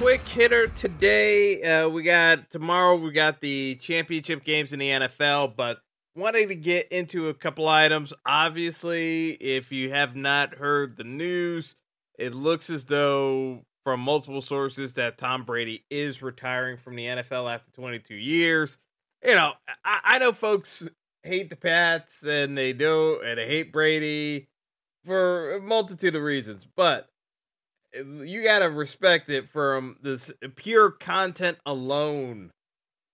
quick 0.00 0.26
hitter 0.26 0.66
today. 0.68 1.62
Uh, 1.62 1.86
we 1.86 2.02
got 2.02 2.50
tomorrow. 2.50 2.96
We 2.96 3.12
got 3.12 3.42
the 3.42 3.74
championship 3.74 4.44
games 4.44 4.72
in 4.72 4.78
the 4.78 4.88
NFL, 4.88 5.54
but 5.56 5.82
wanting 6.16 6.48
to 6.48 6.54
get 6.54 6.88
into 6.88 7.28
a 7.28 7.34
couple 7.34 7.68
items. 7.68 8.14
Obviously, 8.24 9.32
if 9.32 9.70
you 9.70 9.90
have 9.90 10.16
not 10.16 10.54
heard 10.54 10.96
the 10.96 11.04
news, 11.04 11.76
it 12.18 12.34
looks 12.34 12.70
as 12.70 12.86
though 12.86 13.66
from 13.84 14.00
multiple 14.00 14.40
sources 14.40 14.94
that 14.94 15.18
Tom 15.18 15.44
Brady 15.44 15.84
is 15.90 16.22
retiring 16.22 16.78
from 16.78 16.96
the 16.96 17.04
NFL 17.04 17.52
after 17.52 17.70
22 17.72 18.14
years. 18.14 18.78
You 19.22 19.34
know, 19.34 19.52
I, 19.84 20.00
I 20.02 20.18
know 20.18 20.32
folks 20.32 20.82
hate 21.24 21.50
the 21.50 21.56
Pats 21.56 22.22
and 22.22 22.56
they 22.56 22.72
do, 22.72 23.20
and 23.22 23.38
they 23.38 23.46
hate 23.46 23.70
Brady 23.70 24.48
for 25.04 25.56
a 25.56 25.60
multitude 25.60 26.16
of 26.16 26.22
reasons, 26.22 26.66
but 26.74 27.09
you 27.94 28.42
gotta 28.42 28.70
respect 28.70 29.30
it 29.30 29.48
from 29.48 29.96
this 30.02 30.32
pure 30.56 30.90
content 30.90 31.58
alone. 31.66 32.50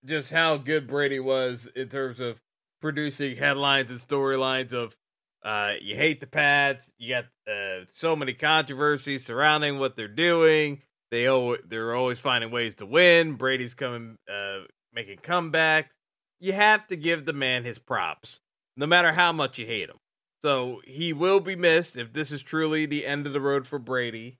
Just 0.05 0.31
how 0.31 0.57
good 0.57 0.87
Brady 0.87 1.19
was 1.19 1.67
in 1.75 1.89
terms 1.89 2.19
of 2.19 2.39
producing 2.81 3.35
headlines 3.35 3.91
and 3.91 3.99
storylines 3.99 4.73
of 4.73 4.95
uh, 5.43 5.73
you 5.81 5.95
hate 5.95 6.19
the 6.19 6.27
Pats. 6.27 6.91
You 6.97 7.15
got 7.15 7.25
uh, 7.51 7.85
so 7.91 8.15
many 8.15 8.33
controversies 8.33 9.25
surrounding 9.25 9.79
what 9.79 9.95
they're 9.95 10.07
doing. 10.07 10.81
They 11.09 11.27
always, 11.27 11.61
they're 11.65 11.95
always 11.95 12.19
finding 12.19 12.51
ways 12.51 12.75
to 12.75 12.85
win. 12.85 13.33
Brady's 13.33 13.73
coming, 13.73 14.17
uh, 14.31 14.59
making 14.93 15.19
comebacks. 15.19 15.91
You 16.39 16.53
have 16.53 16.85
to 16.87 16.95
give 16.95 17.25
the 17.25 17.33
man 17.33 17.63
his 17.63 17.79
props, 17.79 18.41
no 18.75 18.85
matter 18.85 19.11
how 19.13 19.31
much 19.31 19.57
you 19.57 19.65
hate 19.65 19.89
him. 19.89 19.97
So 20.41 20.81
he 20.85 21.13
will 21.13 21.39
be 21.39 21.55
missed 21.55 21.95
if 21.95 22.13
this 22.13 22.31
is 22.31 22.41
truly 22.43 22.85
the 22.85 23.05
end 23.05 23.25
of 23.25 23.33
the 23.33 23.41
road 23.41 23.65
for 23.65 23.79
Brady. 23.79 24.37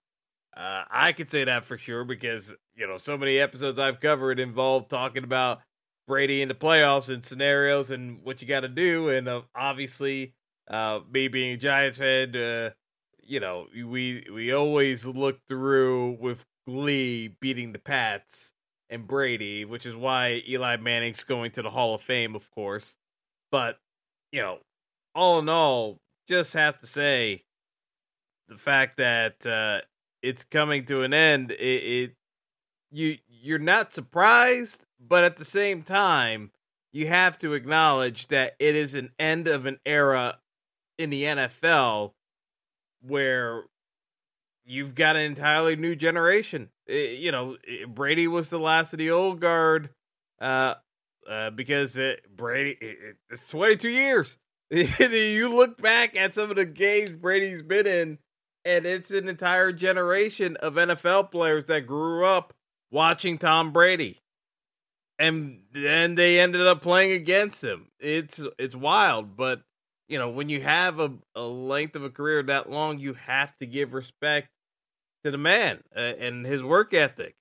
Uh, 0.57 0.83
I 0.89 1.11
could 1.13 1.29
say 1.29 1.43
that 1.43 1.65
for 1.65 1.77
sure 1.77 2.03
because 2.03 2.51
you 2.75 2.87
know 2.87 2.97
so 2.97 3.15
many 3.15 3.37
episodes 3.37 3.77
I've 3.77 3.99
covered 3.99 4.39
involve 4.39 4.87
talking 4.87 5.23
about 5.23 5.61
Brady 6.07 6.41
in 6.41 6.47
the 6.47 6.55
playoffs 6.55 7.09
and 7.09 7.23
scenarios 7.23 7.91
and 7.91 8.23
what 8.23 8.41
you 8.41 8.47
got 8.47 8.61
to 8.61 8.67
do, 8.67 9.09
and 9.09 9.27
uh, 9.27 9.41
obviously, 9.55 10.33
uh, 10.67 11.01
me 11.11 11.27
being 11.27 11.53
a 11.53 11.57
Giants 11.57 11.99
fan, 11.99 12.35
uh, 12.35 12.71
you 13.21 13.39
know 13.39 13.67
we 13.75 14.25
we 14.33 14.51
always 14.51 15.05
look 15.05 15.39
through 15.47 16.17
with 16.19 16.43
glee 16.65 17.27
beating 17.39 17.71
the 17.71 17.79
Pats 17.79 18.53
and 18.89 19.05
Brady, 19.05 19.63
which 19.63 19.85
is 19.85 19.95
why 19.95 20.41
Eli 20.47 20.77
Manning's 20.77 21.23
going 21.23 21.51
to 21.51 21.61
the 21.61 21.69
Hall 21.69 21.93
of 21.93 22.01
Fame, 22.01 22.33
of 22.33 22.49
course. 22.49 22.95
But 23.51 23.77
you 24.31 24.41
know, 24.41 24.57
all 25.13 25.37
in 25.37 25.49
all, 25.49 25.99
just 26.27 26.53
have 26.53 26.79
to 26.79 26.87
say 26.87 27.43
the 28.47 28.57
fact 28.57 28.97
that 28.97 29.45
uh, 29.45 29.81
it's 30.27 30.43
coming 30.43 30.83
to 30.85 31.03
an 31.03 31.13
end, 31.13 31.51
it, 31.51 31.55
it 31.55 32.15
you 32.91 33.17
you're 33.27 33.59
not 33.59 33.93
surprised, 33.93 34.83
but 34.99 35.23
at 35.23 35.37
the 35.37 35.45
same 35.45 35.83
time, 35.83 36.51
you 36.91 37.07
have 37.07 37.39
to 37.39 37.53
acknowledge 37.53 38.27
that 38.27 38.55
it 38.59 38.75
is 38.75 38.93
an 38.93 39.11
end 39.17 39.47
of 39.47 39.65
an 39.65 39.79
era 39.85 40.39
in 40.97 41.09
the 41.09 41.23
NFL 41.23 42.11
where 43.01 43.63
you've 44.65 44.95
got 44.95 45.15
an 45.15 45.21
entirely 45.21 45.75
new 45.75 45.95
generation. 45.95 46.69
It, 46.85 47.19
you 47.19 47.31
know, 47.31 47.57
it, 47.63 47.93
Brady 47.93 48.27
was 48.27 48.49
the 48.49 48.59
last 48.59 48.93
of 48.93 48.99
the 48.99 49.11
old 49.11 49.39
guard 49.39 49.91
uh, 50.41 50.75
uh, 51.27 51.51
because 51.51 51.95
it, 51.95 52.25
Brady, 52.35 52.77
it's 53.29 53.47
22 53.47 53.89
years. 53.89 54.37
you 54.69 55.49
look 55.49 55.81
back 55.81 56.17
at 56.17 56.33
some 56.33 56.49
of 56.49 56.57
the 56.57 56.65
games 56.65 57.11
Brady's 57.11 57.61
been 57.61 57.87
in, 57.87 58.17
and 58.67 58.85
it's 58.85 59.11
an 59.11 59.29
entire 59.29 59.71
generation 59.71 60.57
of 60.57 60.73
NFL 60.73 61.31
players 61.31 61.65
that 61.65 61.87
grew 61.87 62.25
up 62.25 62.53
watching 62.91 63.37
Tom 63.37 63.71
Brady. 63.71 64.21
And 65.17 65.61
then 65.71 66.15
they 66.15 66.37
ended 66.39 66.67
up 66.67 66.81
playing 66.81 67.13
against 67.13 67.63
him. 67.63 67.87
It's 67.97 68.41
it's 68.59 68.75
wild, 68.75 69.37
but 69.37 69.61
you 70.09 70.19
know, 70.19 70.29
when 70.29 70.49
you 70.49 70.61
have 70.61 70.99
a, 70.99 71.13
a 71.33 71.41
length 71.41 71.95
of 71.95 72.03
a 72.03 72.09
career 72.09 72.43
that 72.43 72.69
long, 72.69 72.99
you 72.99 73.13
have 73.13 73.57
to 73.59 73.65
give 73.65 73.93
respect 73.93 74.49
to 75.23 75.31
the 75.31 75.37
man 75.37 75.81
uh, 75.95 75.99
and 75.99 76.45
his 76.45 76.61
work 76.61 76.93
ethic. 76.93 77.35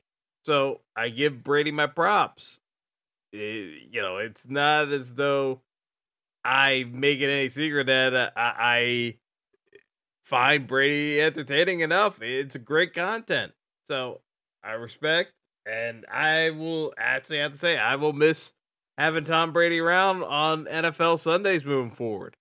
So 0.45 0.81
I 0.95 1.09
give 1.09 1.43
Brady 1.43 1.73
my 1.73 1.89
props. 1.89 2.61
It, 3.33 3.39
eh, 3.39 3.87
you 3.91 4.01
know, 4.01 4.19
it's 4.19 4.49
not 4.49 4.89
as 4.89 5.15
though 5.15 5.61
I 6.45 6.87
make 6.91 7.21
it 7.21 7.31
any 7.31 7.49
secret 7.49 7.89
that 7.89 8.15
uh, 8.15 8.31
I, 8.37 8.55
I 8.59 9.17
find 10.27 10.67
Brady 10.67 11.21
entertaining 11.21 11.81
enough. 11.81 12.21
It's 12.21 12.57
great 12.57 12.93
content. 12.93 13.53
So 13.87 14.21
I 14.63 14.73
respect, 14.73 15.33
and 15.65 16.05
I 16.13 16.51
will 16.51 16.93
actually 16.99 17.39
have 17.39 17.53
to 17.53 17.59
say 17.59 17.79
I 17.79 17.95
will 17.95 18.13
miss 18.13 18.53
having 18.99 19.25
Tom 19.25 19.53
Brady 19.53 19.79
around 19.79 20.25
on 20.25 20.65
NFL 20.65 21.21
Sundays 21.21 21.65
moving 21.65 21.93
forward. 21.93 22.37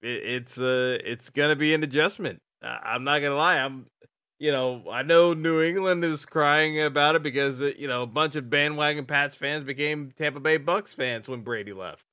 It, 0.00 0.22
it's 0.24 0.58
uh, 0.58 0.98
it's 1.04 1.28
gonna 1.28 1.56
be 1.56 1.74
an 1.74 1.82
adjustment. 1.82 2.40
I'm 2.62 3.04
not 3.04 3.20
gonna 3.20 3.36
lie. 3.36 3.58
I'm, 3.58 3.86
you 4.38 4.50
know, 4.50 4.84
I 4.90 5.02
know 5.02 5.34
New 5.34 5.60
England 5.60 6.04
is 6.04 6.24
crying 6.24 6.80
about 6.80 7.14
it 7.14 7.22
because 7.22 7.60
uh, 7.60 7.72
you 7.76 7.88
know 7.88 8.02
a 8.02 8.06
bunch 8.06 8.36
of 8.36 8.48
bandwagon 8.48 9.04
Pats 9.04 9.36
fans 9.36 9.64
became 9.64 10.12
Tampa 10.16 10.40
Bay 10.40 10.56
Bucks 10.56 10.94
fans 10.94 11.28
when 11.28 11.42
Brady 11.42 11.74
left. 11.74 12.04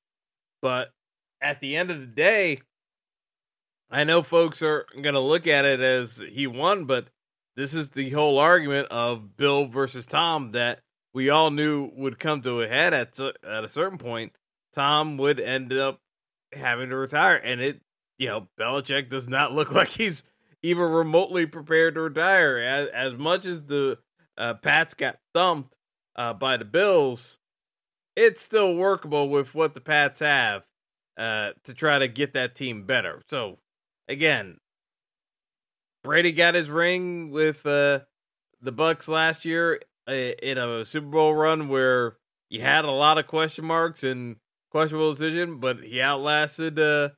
But 0.60 0.90
at 1.40 1.60
the 1.60 1.74
end 1.74 1.90
of 1.90 2.00
the 2.00 2.06
day, 2.06 2.60
I 3.90 4.04
know 4.04 4.22
folks 4.22 4.62
are 4.62 4.86
going 5.00 5.14
to 5.14 5.20
look 5.20 5.46
at 5.46 5.64
it 5.64 5.80
as 5.80 6.22
he 6.30 6.46
won, 6.46 6.86
but 6.86 7.08
this 7.56 7.72
is 7.72 7.90
the 7.90 8.10
whole 8.10 8.38
argument 8.38 8.88
of 8.90 9.36
Bill 9.36 9.66
versus 9.66 10.06
Tom 10.06 10.52
that 10.52 10.80
we 11.14 11.30
all 11.30 11.50
knew 11.50 11.90
would 11.96 12.18
come 12.18 12.42
to 12.42 12.62
a 12.62 12.68
head 12.68 12.92
at 12.92 13.18
at 13.18 13.64
a 13.64 13.68
certain 13.68 13.98
point. 13.98 14.32
Tom 14.72 15.16
would 15.16 15.40
end 15.40 15.72
up 15.72 16.00
having 16.52 16.90
to 16.90 16.96
retire, 16.96 17.36
and 17.36 17.60
it, 17.60 17.80
you 18.18 18.28
know, 18.28 18.48
Belichick 18.60 19.08
does 19.08 19.28
not 19.28 19.52
look 19.52 19.72
like 19.74 19.88
he's 19.88 20.24
even 20.62 20.84
remotely 20.84 21.46
prepared 21.46 21.94
to 21.94 22.02
retire. 22.02 22.58
As 22.58 22.88
as 22.88 23.14
much 23.14 23.46
as 23.46 23.62
the 23.62 23.98
uh, 24.36 24.54
Pats 24.54 24.94
got 24.94 25.18
thumped 25.32 25.76
uh, 26.16 26.34
by 26.34 26.56
the 26.56 26.64
Bills, 26.64 27.38
it's 28.16 28.42
still 28.42 28.76
workable 28.76 29.28
with 29.28 29.54
what 29.54 29.74
the 29.74 29.80
Pats 29.80 30.20
have 30.20 30.64
uh, 31.16 31.52
to 31.64 31.72
try 31.72 31.98
to 31.98 32.08
get 32.08 32.34
that 32.34 32.54
team 32.54 32.82
better. 32.82 33.22
So 33.30 33.58
again, 34.08 34.58
Brady 36.02 36.32
got 36.32 36.54
his 36.54 36.70
ring 36.70 37.30
with 37.30 37.66
uh, 37.66 38.00
the 38.60 38.72
Bucks 38.72 39.08
last 39.08 39.44
year 39.44 39.80
uh, 40.08 40.12
in 40.12 40.58
a 40.58 40.84
Super 40.84 41.08
Bowl 41.08 41.34
run 41.34 41.68
where 41.68 42.16
he 42.48 42.60
had 42.60 42.84
a 42.84 42.90
lot 42.90 43.18
of 43.18 43.26
question 43.26 43.64
marks 43.64 44.04
and 44.04 44.36
questionable 44.70 45.12
decision, 45.12 45.58
but 45.58 45.80
he 45.80 46.00
outlasted 46.00 46.78
uh, 46.78 47.10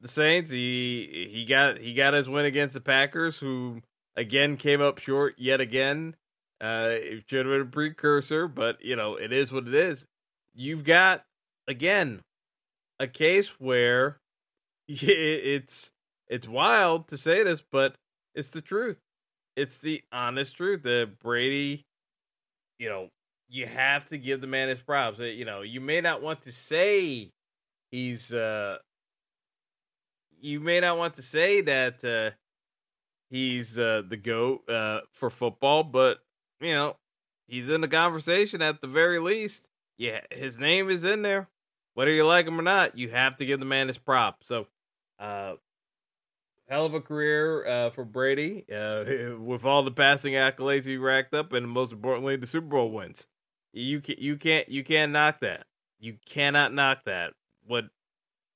the 0.00 0.08
Saints. 0.08 0.50
He 0.50 1.28
he 1.30 1.44
got 1.44 1.78
he 1.78 1.94
got 1.94 2.14
his 2.14 2.28
win 2.28 2.46
against 2.46 2.74
the 2.74 2.80
Packers, 2.80 3.38
who 3.38 3.82
again 4.16 4.56
came 4.56 4.80
up 4.80 4.98
short 4.98 5.34
yet 5.36 5.60
again. 5.60 6.16
Uh, 6.60 6.90
it 6.92 7.24
should 7.26 7.46
have 7.46 7.52
been 7.52 7.62
a 7.62 7.70
precursor, 7.70 8.48
but 8.48 8.82
you 8.82 8.96
know 8.96 9.16
it 9.16 9.32
is 9.32 9.52
what 9.52 9.68
it 9.68 9.74
is. 9.74 10.06
You've 10.54 10.84
got 10.84 11.24
again 11.68 12.22
a 12.98 13.06
case 13.06 13.60
where 13.60 14.18
it's 14.88 15.92
it's 16.30 16.48
wild 16.48 17.08
to 17.08 17.18
say 17.18 17.42
this, 17.42 17.60
but 17.60 17.96
it's 18.34 18.50
the 18.50 18.62
truth. 18.62 18.98
It's 19.56 19.78
the 19.78 20.00
honest 20.12 20.56
truth 20.56 20.84
that 20.84 21.18
Brady, 21.18 21.84
you 22.78 22.88
know, 22.88 23.08
you 23.48 23.66
have 23.66 24.08
to 24.10 24.16
give 24.16 24.40
the 24.40 24.46
man 24.46 24.68
his 24.68 24.80
props. 24.80 25.18
You 25.18 25.44
know, 25.44 25.62
you 25.62 25.80
may 25.80 26.00
not 26.00 26.22
want 26.22 26.42
to 26.42 26.52
say 26.52 27.32
he's 27.90 28.32
uh 28.32 28.78
you 30.40 30.60
may 30.60 30.78
not 30.78 30.96
want 30.96 31.14
to 31.14 31.22
say 31.22 31.60
that 31.62 32.04
uh 32.04 32.30
he's 33.28 33.76
uh 33.76 34.02
the 34.08 34.16
goat 34.16 34.62
uh 34.70 35.00
for 35.12 35.30
football, 35.30 35.82
but 35.82 36.20
you 36.60 36.72
know, 36.72 36.94
he's 37.48 37.70
in 37.70 37.80
the 37.80 37.88
conversation 37.88 38.62
at 38.62 38.80
the 38.80 38.86
very 38.86 39.18
least. 39.18 39.68
Yeah, 39.98 40.20
his 40.30 40.60
name 40.60 40.90
is 40.90 41.02
in 41.02 41.22
there. 41.22 41.48
Whether 41.94 42.12
you 42.12 42.24
like 42.24 42.46
him 42.46 42.58
or 42.58 42.62
not, 42.62 42.96
you 42.96 43.08
have 43.10 43.36
to 43.38 43.44
give 43.44 43.58
the 43.58 43.66
man 43.66 43.88
his 43.88 43.98
prop. 43.98 44.44
So 44.44 44.68
uh 45.18 45.54
hell 46.70 46.86
of 46.86 46.94
a 46.94 47.00
career 47.00 47.66
uh, 47.66 47.90
for 47.90 48.04
Brady 48.04 48.64
uh, 48.72 49.04
with 49.38 49.64
all 49.64 49.82
the 49.82 49.90
passing 49.90 50.34
accolades 50.34 50.84
he 50.84 50.96
racked 50.96 51.34
up, 51.34 51.52
and 51.52 51.68
most 51.68 51.92
importantly, 51.92 52.36
the 52.36 52.46
Super 52.46 52.68
Bowl 52.68 52.90
wins. 52.90 53.26
You 53.72 54.00
can, 54.00 54.16
you 54.18 54.36
can't 54.36 54.68
you 54.68 54.82
can't 54.82 55.12
knock 55.12 55.40
that. 55.40 55.66
You 55.98 56.16
cannot 56.24 56.72
knock 56.72 57.04
that. 57.04 57.34
What 57.66 57.86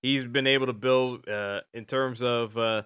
he's 0.03 0.25
been 0.25 0.47
able 0.47 0.67
to 0.67 0.73
build 0.73 1.29
uh, 1.29 1.61
in 1.73 1.85
terms 1.85 2.23
of 2.23 2.57
uh, 2.57 2.83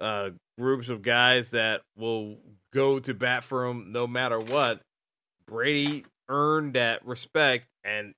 uh, 0.00 0.30
groups 0.58 0.88
of 0.88 1.02
guys 1.02 1.50
that 1.50 1.82
will 1.96 2.38
go 2.72 2.98
to 3.00 3.14
bat 3.14 3.44
for 3.44 3.66
him 3.66 3.92
no 3.92 4.06
matter 4.06 4.40
what. 4.40 4.80
Brady 5.46 6.04
earned 6.28 6.74
that 6.74 7.04
respect, 7.04 7.66
and 7.84 8.14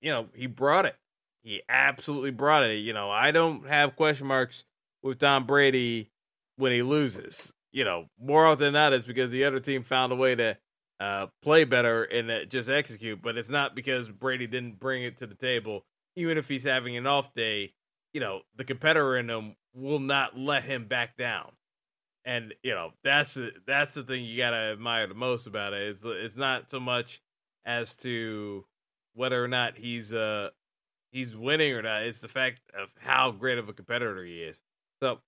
you 0.00 0.10
know 0.10 0.28
he 0.34 0.46
brought 0.46 0.86
it. 0.86 0.96
He 1.42 1.62
absolutely 1.68 2.30
brought 2.30 2.62
it. 2.64 2.76
You 2.76 2.92
know, 2.92 3.10
I 3.10 3.30
don't 3.30 3.66
have 3.68 3.96
question 3.96 4.26
marks 4.26 4.64
with 5.02 5.18
Tom 5.18 5.44
Brady 5.44 6.10
when 6.56 6.72
he 6.72 6.82
loses. 6.82 7.52
You 7.72 7.84
know, 7.84 8.06
more 8.20 8.46
often 8.46 8.66
than 8.66 8.72
not, 8.74 8.92
it's 8.92 9.06
because 9.06 9.30
the 9.30 9.44
other 9.44 9.60
team 9.60 9.82
found 9.82 10.12
a 10.12 10.16
way 10.16 10.34
to 10.34 10.58
uh, 11.00 11.26
play 11.42 11.64
better 11.64 12.04
and 12.04 12.30
uh, 12.30 12.44
just 12.44 12.68
execute. 12.68 13.22
But 13.22 13.36
it's 13.36 13.48
not 13.48 13.74
because 13.74 14.08
Brady 14.08 14.46
didn't 14.46 14.78
bring 14.78 15.02
it 15.02 15.18
to 15.18 15.26
the 15.26 15.34
table. 15.34 15.84
Even 16.14 16.36
if 16.36 16.48
he's 16.48 16.64
having 16.64 16.96
an 16.96 17.06
off 17.06 17.32
day, 17.34 17.72
you 18.12 18.20
know, 18.20 18.42
the 18.56 18.64
competitor 18.64 19.16
in 19.16 19.30
him 19.30 19.56
will 19.74 19.98
not 19.98 20.38
let 20.38 20.64
him 20.64 20.86
back 20.86 21.16
down. 21.16 21.50
And 22.24 22.54
you 22.62 22.72
know 22.72 22.92
that's 23.02 23.34
the, 23.34 23.52
that's 23.66 23.94
the 23.94 24.04
thing 24.04 24.24
you 24.24 24.36
gotta 24.36 24.72
admire 24.72 25.08
the 25.08 25.14
most 25.14 25.48
about 25.48 25.72
it. 25.72 25.88
It's 25.88 26.04
it's 26.04 26.36
not 26.36 26.70
so 26.70 26.78
much 26.78 27.20
as 27.64 27.96
to 27.96 28.64
whether 29.14 29.42
or 29.42 29.48
not 29.48 29.76
he's 29.76 30.12
uh 30.12 30.50
he's 31.10 31.34
winning 31.34 31.72
or 31.72 31.82
not. 31.82 32.02
It's 32.02 32.20
the 32.20 32.28
fact 32.28 32.60
of 32.80 32.90
how 33.00 33.32
great 33.32 33.58
of 33.58 33.68
a 33.68 33.72
competitor 33.72 34.24
he 34.24 34.42
is. 34.42 34.62
So 35.02 35.18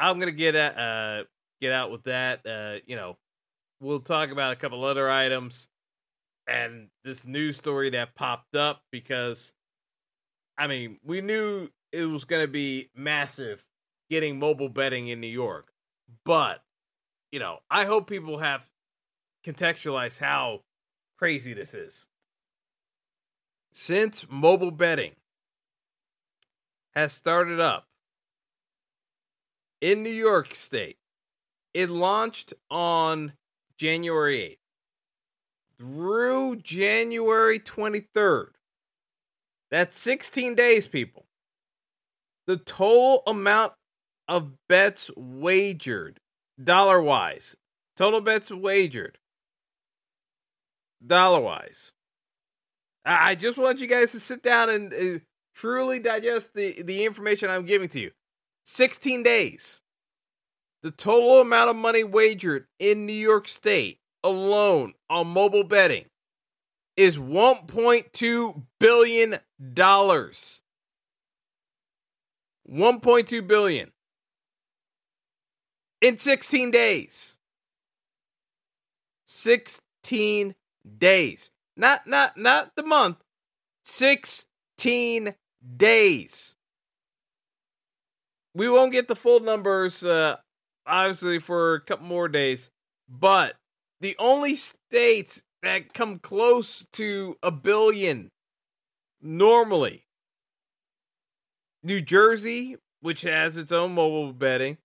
I'm 0.00 0.18
gonna 0.18 0.32
get 0.32 0.56
at, 0.56 0.76
uh 0.76 1.24
get 1.60 1.72
out 1.72 1.92
with 1.92 2.04
that. 2.04 2.44
Uh, 2.44 2.80
you 2.86 2.96
know, 2.96 3.18
we'll 3.80 4.00
talk 4.00 4.30
about 4.30 4.52
a 4.52 4.56
couple 4.56 4.84
other 4.84 5.08
items 5.08 5.68
and 6.48 6.88
this 7.04 7.24
news 7.24 7.56
story 7.56 7.90
that 7.90 8.16
popped 8.16 8.56
up 8.56 8.82
because 8.90 9.52
I 10.58 10.66
mean, 10.66 10.98
we 11.04 11.20
knew 11.20 11.68
it 11.92 12.04
was 12.04 12.24
going 12.24 12.42
to 12.42 12.48
be 12.48 12.90
massive 12.96 13.64
getting 14.10 14.38
mobile 14.38 14.68
betting 14.68 15.06
in 15.08 15.20
New 15.20 15.28
York. 15.28 15.72
But, 16.24 16.62
you 17.30 17.38
know, 17.38 17.60
I 17.70 17.84
hope 17.84 18.08
people 18.08 18.38
have 18.38 18.68
contextualized 19.46 20.18
how 20.18 20.62
crazy 21.16 21.54
this 21.54 21.74
is. 21.74 22.08
Since 23.72 24.26
mobile 24.28 24.72
betting 24.72 25.12
has 26.94 27.12
started 27.12 27.60
up 27.60 27.86
in 29.80 30.02
New 30.02 30.10
York 30.10 30.54
State, 30.54 30.98
it 31.74 31.90
launched 31.90 32.52
on 32.70 33.32
January 33.78 34.38
8th 34.38 34.56
through 35.80 36.56
January 36.56 37.58
23rd. 37.58 38.48
That's 39.70 39.98
16 39.98 40.54
days, 40.54 40.86
people. 40.86 41.26
The 42.46 42.56
total 42.56 43.22
amount 43.26 43.72
of 44.28 44.52
bets 44.68 45.10
wagered, 45.16 46.18
dollar 46.62 47.00
wise, 47.00 47.56
total 47.96 48.20
bets 48.20 48.50
wagered, 48.50 49.18
dollar 51.04 51.40
wise. 51.40 51.92
I 53.04 53.34
just 53.34 53.56
want 53.56 53.78
you 53.78 53.86
guys 53.86 54.12
to 54.12 54.20
sit 54.20 54.42
down 54.42 54.68
and 54.68 54.92
uh, 54.92 55.18
truly 55.54 56.00
digest 56.00 56.54
the, 56.54 56.82
the 56.82 57.04
information 57.04 57.48
I'm 57.48 57.64
giving 57.64 57.88
to 57.90 58.00
you. 58.00 58.10
16 58.70 59.24
days. 59.24 59.80
The 60.82 60.92
total 60.92 61.40
amount 61.40 61.70
of 61.70 61.76
money 61.76 62.04
wagered 62.04 62.66
in 62.78 63.04
New 63.04 63.12
York 63.12 63.48
State 63.48 63.98
alone 64.22 64.94
on 65.10 65.26
mobile 65.26 65.64
betting 65.64 66.04
is 66.96 67.18
1.2 67.18 68.62
billion 68.78 69.38
dollars. 69.74 70.62
1.2 72.70 73.44
billion 73.44 73.90
in 76.00 76.16
16 76.16 76.70
days. 76.70 77.38
16 79.26 80.54
days. 80.98 81.50
Not 81.76 82.06
not 82.06 82.36
not 82.36 82.76
the 82.76 82.84
month. 82.84 83.16
16 83.82 85.34
days. 85.76 86.54
We 88.54 88.68
won't 88.68 88.92
get 88.92 89.08
the 89.08 89.16
full 89.16 89.40
numbers 89.40 90.02
uh 90.02 90.36
obviously 90.86 91.38
for 91.38 91.74
a 91.74 91.80
couple 91.80 92.06
more 92.06 92.28
days, 92.28 92.70
but 93.08 93.56
the 94.00 94.16
only 94.18 94.56
states 94.56 95.42
that 95.62 95.92
come 95.92 96.18
close 96.18 96.86
to 96.92 97.36
a 97.42 97.50
billion 97.50 98.30
normally 99.20 100.04
New 101.82 102.00
Jersey, 102.00 102.76
which 103.00 103.22
has 103.22 103.56
its 103.56 103.72
own 103.72 103.94
mobile 103.94 104.32
betting, 104.32 104.78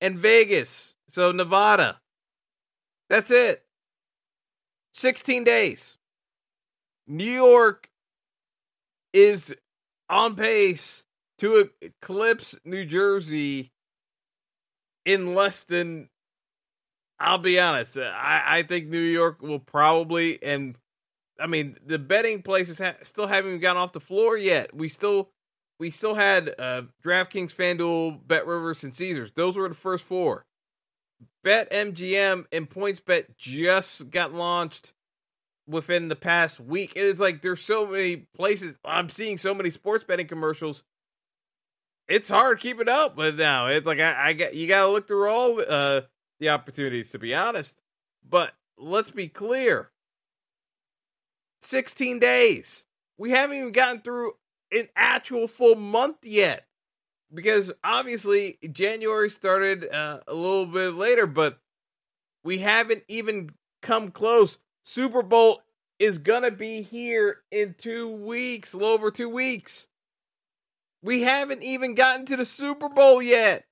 and 0.00 0.18
Vegas. 0.18 0.94
So 1.08 1.32
Nevada. 1.32 2.00
That's 3.08 3.30
it. 3.30 3.62
16 4.94 5.44
days. 5.44 5.96
New 7.06 7.24
York 7.24 7.88
is 9.12 9.54
on 10.08 10.34
pace 10.34 11.04
to 11.42 11.68
eclipse 11.80 12.54
New 12.64 12.84
Jersey 12.84 13.72
in 15.04 15.34
less 15.34 15.64
than 15.64 16.08
I'll 17.18 17.38
be 17.38 17.58
honest. 17.58 17.98
I, 17.98 18.42
I 18.46 18.62
think 18.62 18.86
New 18.86 19.00
York 19.00 19.42
will 19.42 19.58
probably 19.58 20.40
and 20.40 20.76
I 21.40 21.48
mean 21.48 21.78
the 21.84 21.98
betting 21.98 22.42
places 22.42 22.78
ha- 22.78 22.94
still 23.02 23.26
haven't 23.26 23.50
even 23.50 23.60
gotten 23.60 23.82
off 23.82 23.92
the 23.92 23.98
floor 23.98 24.36
yet. 24.36 24.72
We 24.72 24.86
still 24.86 25.30
we 25.80 25.90
still 25.90 26.14
had 26.14 26.54
uh, 26.60 26.82
DraftKings, 27.04 27.52
FanDuel, 27.52 28.20
Bet 28.24 28.46
Rivers, 28.46 28.84
and 28.84 28.94
Caesars. 28.94 29.32
Those 29.32 29.56
were 29.56 29.68
the 29.68 29.74
first 29.74 30.04
four. 30.04 30.46
Bet 31.42 31.68
MGM 31.72 32.44
and 32.52 32.70
PointsBet 32.70 33.36
just 33.36 34.10
got 34.10 34.32
launched 34.32 34.92
within 35.66 36.06
the 36.06 36.14
past 36.14 36.60
week. 36.60 36.92
It's 36.94 37.18
like 37.18 37.42
there's 37.42 37.62
so 37.62 37.84
many 37.84 38.28
places. 38.36 38.76
I'm 38.84 39.08
seeing 39.08 39.38
so 39.38 39.54
many 39.54 39.70
sports 39.70 40.04
betting 40.04 40.28
commercials. 40.28 40.84
It's 42.12 42.28
hard 42.28 42.60
keeping 42.60 42.90
up 42.90 43.16
but 43.16 43.36
now. 43.36 43.68
It's 43.68 43.86
like 43.86 43.98
I, 43.98 44.28
I 44.28 44.32
got 44.34 44.52
you 44.52 44.68
got 44.68 44.84
to 44.84 44.92
look 44.92 45.08
through 45.08 45.30
all 45.30 45.58
uh, 45.66 46.02
the 46.40 46.50
opportunities 46.50 47.10
to 47.12 47.18
be 47.18 47.34
honest. 47.34 47.80
But 48.28 48.52
let's 48.76 49.10
be 49.10 49.28
clear. 49.28 49.90
16 51.62 52.18
days. 52.18 52.84
We 53.16 53.30
haven't 53.30 53.56
even 53.56 53.72
gotten 53.72 54.02
through 54.02 54.32
an 54.70 54.90
actual 54.94 55.48
full 55.48 55.74
month 55.74 56.18
yet 56.22 56.66
because 57.32 57.72
obviously 57.82 58.58
January 58.70 59.30
started 59.30 59.90
uh, 59.90 60.18
a 60.28 60.34
little 60.34 60.66
bit 60.66 60.92
later, 60.92 61.26
but 61.26 61.60
we 62.44 62.58
haven't 62.58 63.04
even 63.08 63.52
come 63.80 64.10
close. 64.10 64.58
Super 64.84 65.22
Bowl 65.22 65.62
is 65.98 66.18
gonna 66.18 66.50
be 66.50 66.82
here 66.82 67.38
in 67.50 67.74
two 67.78 68.10
weeks, 68.10 68.74
a 68.74 68.76
little 68.76 68.92
over 68.92 69.10
two 69.10 69.30
weeks. 69.30 69.86
We 71.02 71.22
haven't 71.22 71.62
even 71.62 71.94
gotten 71.94 72.26
to 72.26 72.36
the 72.36 72.44
Super 72.44 72.88
Bowl 72.88 73.22
yet, 73.22 73.64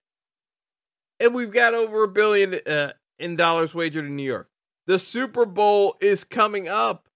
and 1.20 1.34
we've 1.34 1.52
got 1.52 1.75
over 1.75 2.02
a 2.02 2.08
billion 2.08 2.54
uh, 2.66 2.92
in 3.18 3.37
dollars 3.37 3.75
wagered 3.75 4.06
in 4.06 4.16
New 4.16 4.25
York. 4.25 4.49
The 4.87 4.99
Super 4.99 5.46
Bowl 5.46 5.96
is 6.00 6.25
coming 6.25 6.68
up 6.68 7.06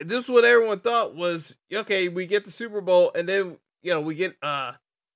this 0.00 0.24
is 0.24 0.28
what 0.28 0.44
everyone 0.44 0.80
thought 0.80 1.14
was 1.14 1.56
okay. 1.72 2.08
We 2.08 2.26
get 2.26 2.44
the 2.44 2.50
Super 2.50 2.80
Bowl, 2.80 3.12
and 3.14 3.28
then 3.28 3.56
you 3.82 3.92
know 3.92 4.00
we 4.00 4.14
get 4.14 4.36
uh 4.42 4.72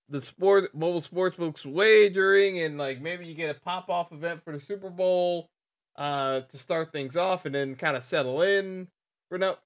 the 0.09 0.21
sport 0.21 0.75
mobile 0.75 1.01
sports 1.01 1.37
books 1.37 1.65
wagering, 1.65 2.61
and 2.61 2.79
like 2.79 3.01
maybe 3.01 3.27
you 3.27 3.35
get 3.35 3.57
a 3.57 3.61
pop 3.61 3.91
off 3.91 4.13
event 4.13 4.43
for 4.45 4.53
the 4.53 4.61
Super 4.61 4.91
Bowl 4.91 5.49
uh 5.97 6.41
to 6.41 6.59
start 6.59 6.93
things 6.93 7.17
off, 7.17 7.45
and 7.45 7.55
then 7.55 7.75
kind 7.75 7.97
of 7.97 8.03
settle 8.03 8.43
in 8.43 8.89
for 9.29 9.39
now. 9.39 9.59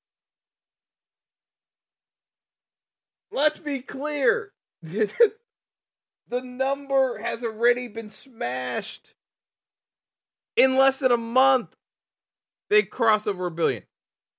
Let's 3.30 3.58
be 3.58 3.80
clear. 3.80 4.53
the 6.28 6.42
number 6.42 7.18
has 7.18 7.42
already 7.42 7.88
been 7.88 8.10
smashed 8.10 9.14
in 10.56 10.76
less 10.76 10.98
than 10.98 11.10
a 11.10 11.16
month. 11.16 11.74
They 12.68 12.82
cross 12.82 13.26
over 13.26 13.46
a 13.46 13.50
billion. 13.50 13.84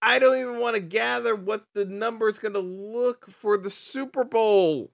I 0.01 0.19
don't 0.19 0.39
even 0.39 0.59
want 0.59 0.75
to 0.75 0.81
gather 0.81 1.35
what 1.35 1.65
the 1.73 1.85
number 1.85 2.29
is 2.29 2.37
going 2.37 2.53
to 2.53 2.59
look 2.59 3.29
for 3.31 3.57
the 3.57 3.71
Super 3.71 4.23
Bowl. 4.23 4.91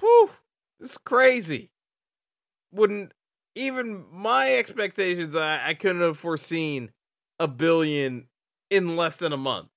Whew, 0.00 0.30
this 0.80 0.92
is 0.92 0.98
crazy. 0.98 1.70
Wouldn't 2.72 3.12
even 3.54 4.04
my 4.10 4.54
expectations, 4.54 5.36
I, 5.36 5.68
I 5.68 5.74
couldn't 5.74 6.02
have 6.02 6.18
foreseen 6.18 6.92
a 7.38 7.48
billion 7.48 8.28
in 8.70 8.96
less 8.96 9.16
than 9.16 9.32
a 9.32 9.38
month. 9.38 9.68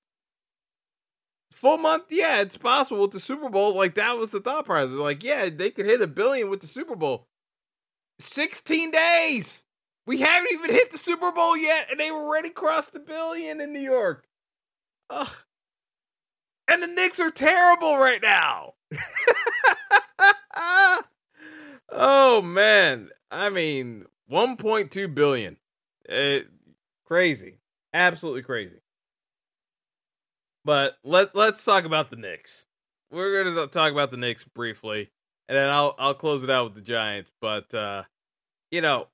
Full 1.52 1.78
month, 1.78 2.04
yeah, 2.10 2.40
it's 2.40 2.56
possible 2.56 3.02
with 3.02 3.12
the 3.12 3.20
Super 3.20 3.48
Bowl. 3.48 3.74
Like 3.74 3.94
that 3.94 4.16
was 4.16 4.30
the 4.30 4.40
thought 4.40 4.66
process. 4.66 4.94
Like, 4.94 5.22
yeah, 5.22 5.48
they 5.48 5.70
could 5.70 5.86
hit 5.86 6.02
a 6.02 6.06
billion 6.06 6.50
with 6.50 6.60
the 6.60 6.66
Super 6.66 6.96
Bowl. 6.96 7.26
16 8.18 8.90
days. 8.90 9.64
We 10.06 10.20
haven't 10.20 10.52
even 10.52 10.70
hit 10.70 10.92
the 10.92 10.98
Super 10.98 11.30
Bowl 11.30 11.56
yet, 11.56 11.88
and 11.90 12.00
they 12.00 12.10
already 12.10 12.50
crossed 12.50 12.92
the 12.92 13.00
billion 13.00 13.60
in 13.60 13.72
New 13.72 13.80
York. 13.80 14.24
Ugh. 15.10 15.28
And 16.68 16.82
the 16.82 16.86
Knicks 16.86 17.20
are 17.20 17.30
terrible 17.30 17.96
right 17.96 18.22
now. 18.22 18.74
oh 21.90 22.42
man. 22.42 23.10
I 23.30 23.50
mean, 23.50 24.06
1.2 24.30 25.14
billion. 25.14 25.56
It, 26.08 26.48
crazy. 27.04 27.58
Absolutely 27.92 28.42
crazy. 28.42 28.80
But 30.64 30.96
let 31.04 31.34
let's 31.34 31.64
talk 31.64 31.84
about 31.84 32.10
the 32.10 32.16
Knicks. 32.16 32.66
We're 33.10 33.44
gonna 33.44 33.66
talk 33.66 33.92
about 33.92 34.10
the 34.10 34.16
Knicks 34.16 34.44
briefly, 34.44 35.10
and 35.48 35.56
then 35.56 35.68
I'll 35.68 35.94
I'll 35.98 36.14
close 36.14 36.42
it 36.42 36.50
out 36.50 36.64
with 36.64 36.74
the 36.74 36.80
Giants. 36.80 37.30
But 37.40 37.72
uh, 37.74 38.04
you 38.70 38.80
know, 38.80 39.08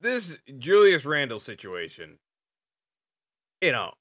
this 0.00 0.36
Julius 0.58 1.04
Randle 1.04 1.40
situation, 1.40 2.18
you 3.60 3.72
know, 3.72 3.92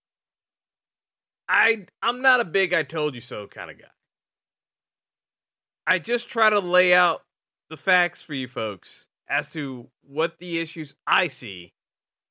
I 1.48 1.86
I'm 2.02 2.22
not 2.22 2.42
a 2.42 2.46
big 2.46 2.74
I 2.74 2.84
told 2.84 3.16
you 3.16 3.22
so 3.22 3.48
kind 3.48 3.72
of 3.72 3.80
guy. 3.80 3.88
I 5.88 6.00
just 6.00 6.30
try 6.30 6.50
to 6.50 6.60
lay 6.60 6.94
out 6.94 7.24
the 7.70 7.78
facts 7.78 8.22
for 8.22 8.34
you 8.34 8.48
folks 8.48 9.08
as 9.28 9.50
to 9.52 9.90
what 10.02 10.40
the 10.40 10.60
issues 10.60 10.96
I 11.08 11.28
see 11.28 11.74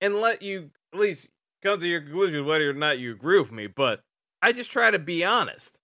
and 0.01 0.15
let 0.17 0.43
you 0.43 0.71
at 0.93 1.01
least 1.01 1.29
come 1.62 1.81
to 1.81 1.87
your 1.87 2.00
conclusion 2.00 2.45
whether 2.45 2.69
or 2.69 2.75
not 2.75 2.99
you 2.99 3.12
agree 3.12 3.40
with 3.40 3.52
me, 3.52 3.66
but 3.66 4.00
I 4.40 4.52
just 4.52 4.71
try 4.71 4.90
to 4.90 4.99
be 4.99 5.25
honest. 5.25 5.78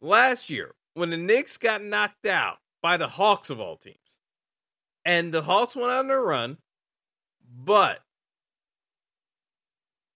Last 0.00 0.48
year, 0.48 0.74
when 0.94 1.10
the 1.10 1.16
Knicks 1.16 1.56
got 1.56 1.82
knocked 1.82 2.26
out 2.26 2.58
by 2.82 2.96
the 2.96 3.08
Hawks 3.08 3.50
of 3.50 3.60
all 3.60 3.76
teams, 3.76 3.96
and 5.04 5.32
the 5.32 5.42
Hawks 5.42 5.74
went 5.74 5.90
on 5.90 6.06
their 6.06 6.22
run, 6.22 6.58
but 7.52 8.00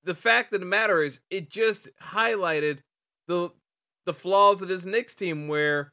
the 0.04 0.14
fact 0.14 0.52
of 0.52 0.60
the 0.60 0.66
matter 0.66 1.02
is, 1.02 1.20
it 1.30 1.50
just 1.50 1.88
highlighted 2.00 2.78
the 3.26 3.50
the 4.04 4.12
flaws 4.12 4.60
of 4.60 4.68
this 4.68 4.84
Knicks 4.84 5.14
team 5.14 5.46
where 5.46 5.92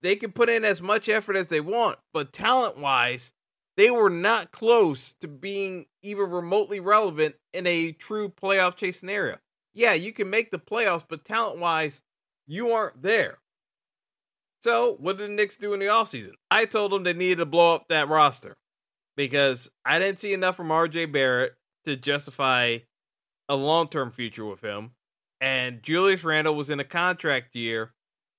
they 0.00 0.14
can 0.16 0.30
put 0.32 0.48
in 0.48 0.64
as 0.64 0.80
much 0.80 1.08
effort 1.08 1.36
as 1.36 1.48
they 1.48 1.60
want, 1.60 1.98
but 2.12 2.32
talent 2.32 2.78
wise, 2.78 3.32
they 3.76 3.90
were 3.90 4.10
not 4.10 4.52
close 4.52 5.14
to 5.14 5.28
being 5.28 5.86
even 6.02 6.30
remotely 6.30 6.80
relevant 6.80 7.36
in 7.52 7.66
a 7.66 7.92
true 7.92 8.28
playoff 8.28 8.76
chase 8.76 9.00
scenario. 9.00 9.38
Yeah, 9.74 9.94
you 9.94 10.12
can 10.12 10.28
make 10.28 10.50
the 10.50 10.58
playoffs, 10.58 11.04
but 11.08 11.24
talent 11.24 11.58
wise, 11.58 12.02
you 12.46 12.72
aren't 12.72 13.02
there. 13.02 13.38
So, 14.62 14.96
what 15.00 15.18
did 15.18 15.30
the 15.30 15.34
Knicks 15.34 15.56
do 15.56 15.72
in 15.72 15.80
the 15.80 15.86
offseason? 15.86 16.32
I 16.50 16.66
told 16.66 16.92
them 16.92 17.02
they 17.02 17.14
needed 17.14 17.38
to 17.38 17.46
blow 17.46 17.74
up 17.74 17.88
that 17.88 18.08
roster 18.08 18.56
because 19.16 19.70
I 19.84 19.98
didn't 19.98 20.20
see 20.20 20.32
enough 20.32 20.56
from 20.56 20.68
RJ 20.68 21.10
Barrett 21.10 21.54
to 21.84 21.96
justify 21.96 22.78
a 23.48 23.56
long 23.56 23.88
term 23.88 24.12
future 24.12 24.44
with 24.44 24.60
him. 24.60 24.92
And 25.40 25.82
Julius 25.82 26.22
Randle 26.22 26.54
was 26.54 26.70
in 26.70 26.78
a 26.78 26.84
contract 26.84 27.56
year. 27.56 27.94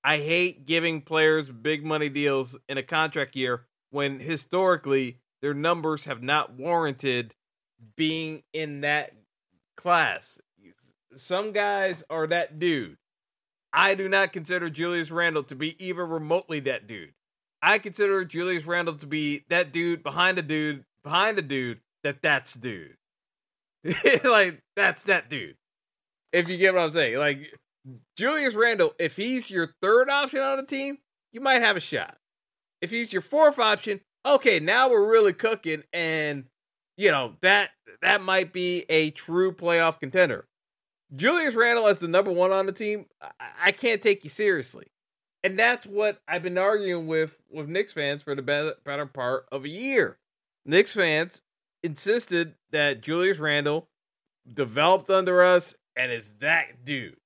I 0.06 0.18
hate 0.18 0.66
giving 0.66 1.02
players 1.02 1.50
big 1.50 1.86
money 1.86 2.10
deals 2.10 2.58
in 2.70 2.78
a 2.78 2.84
contract 2.84 3.36
year 3.36 3.66
when 3.90 4.20
historically 4.20 5.20
their 5.44 5.54
numbers 5.54 6.06
have 6.06 6.24
not 6.24 6.54
warranted 6.54 7.36
being 7.98 8.44
in 8.54 8.80
that 8.82 9.12
class. 9.76 10.40
Some 11.18 11.52
guys 11.52 12.02
are 12.10 12.26
that 12.28 12.60
dude. 12.60 12.98
I 13.74 13.94
do 13.94 14.08
not 14.08 14.32
consider 14.32 14.70
Julius 14.70 15.12
Randle 15.12 15.44
to 15.44 15.56
be 15.56 15.76
even 15.86 16.08
remotely 16.08 16.62
that 16.62 16.88
dude. 16.88 17.12
I 17.62 17.78
consider 17.78 18.24
Julius 18.24 18.66
Randle 18.66 18.96
to 18.96 19.06
be 19.06 19.44
that 19.50 19.74
dude 19.74 20.02
behind 20.02 20.40
a 20.40 20.42
dude 20.42 20.86
behind 21.04 21.38
a 21.38 21.42
dude 21.42 21.82
that 22.04 22.22
that's 22.22 22.54
dude. 22.54 22.96
like 24.24 24.62
that's 24.78 25.04
that 25.04 25.30
dude. 25.30 25.58
If 26.32 26.48
you 26.48 26.58
get 26.58 26.74
what 26.74 26.84
I'm 26.84 26.92
saying, 26.92 27.18
like 27.18 27.54
Julius 28.18 28.54
Randle, 28.54 28.94
if 28.98 29.18
he's 29.18 29.50
your 29.50 29.74
third 29.82 30.10
option 30.10 30.40
on 30.40 30.56
the 30.56 30.66
team, 30.66 31.00
you 31.34 31.42
might 31.42 31.62
have 31.62 31.76
a 31.76 31.82
shot. 31.82 32.16
If 32.82 32.92
he's 32.92 33.12
your 33.12 33.22
fourth 33.22 33.60
option, 33.60 34.00
okay, 34.26 34.60
now 34.60 34.90
we're 34.90 35.10
really 35.10 35.34
cooking, 35.34 35.84
and 35.92 36.46
you 36.98 37.12
know 37.12 37.36
that 37.42 37.72
that 38.02 38.22
might 38.22 38.54
be 38.54 38.86
a 38.90 39.12
true 39.12 39.52
playoff 39.52 40.00
contender. 40.00 40.46
Julius 41.16 41.56
Randle 41.56 41.88
as 41.88 42.00
the 42.00 42.08
number 42.08 42.32
one 42.32 42.52
on 42.52 42.66
the 42.66 42.72
team, 42.72 43.06
I, 43.22 43.30
I 43.66 43.72
can't 43.72 44.02
take 44.02 44.24
you 44.24 44.30
seriously, 44.30 44.88
and 45.44 45.58
that's 45.58 45.86
what 45.86 46.20
I've 46.28 46.44
been 46.44 46.58
arguing 46.58 47.08
with 47.08 47.38
with 47.52 47.68
Knicks 47.68 47.94
fans 47.94 48.24
for 48.24 48.36
the 48.36 48.42
better, 48.42 48.74
better 48.84 49.06
part 49.06 49.46
of 49.52 49.66
a 49.66 49.70
year. 49.70 50.18
Knicks 50.66 50.94
fans 50.94 51.42
insisted 51.84 52.56
that 52.72 53.02
Julius 53.02 53.38
Randle 53.38 53.90
developed 54.52 55.10
under 55.10 55.44
us 55.44 55.76
and 55.96 56.12
is 56.12 56.36
that 56.40 56.86
dude. 56.86 57.18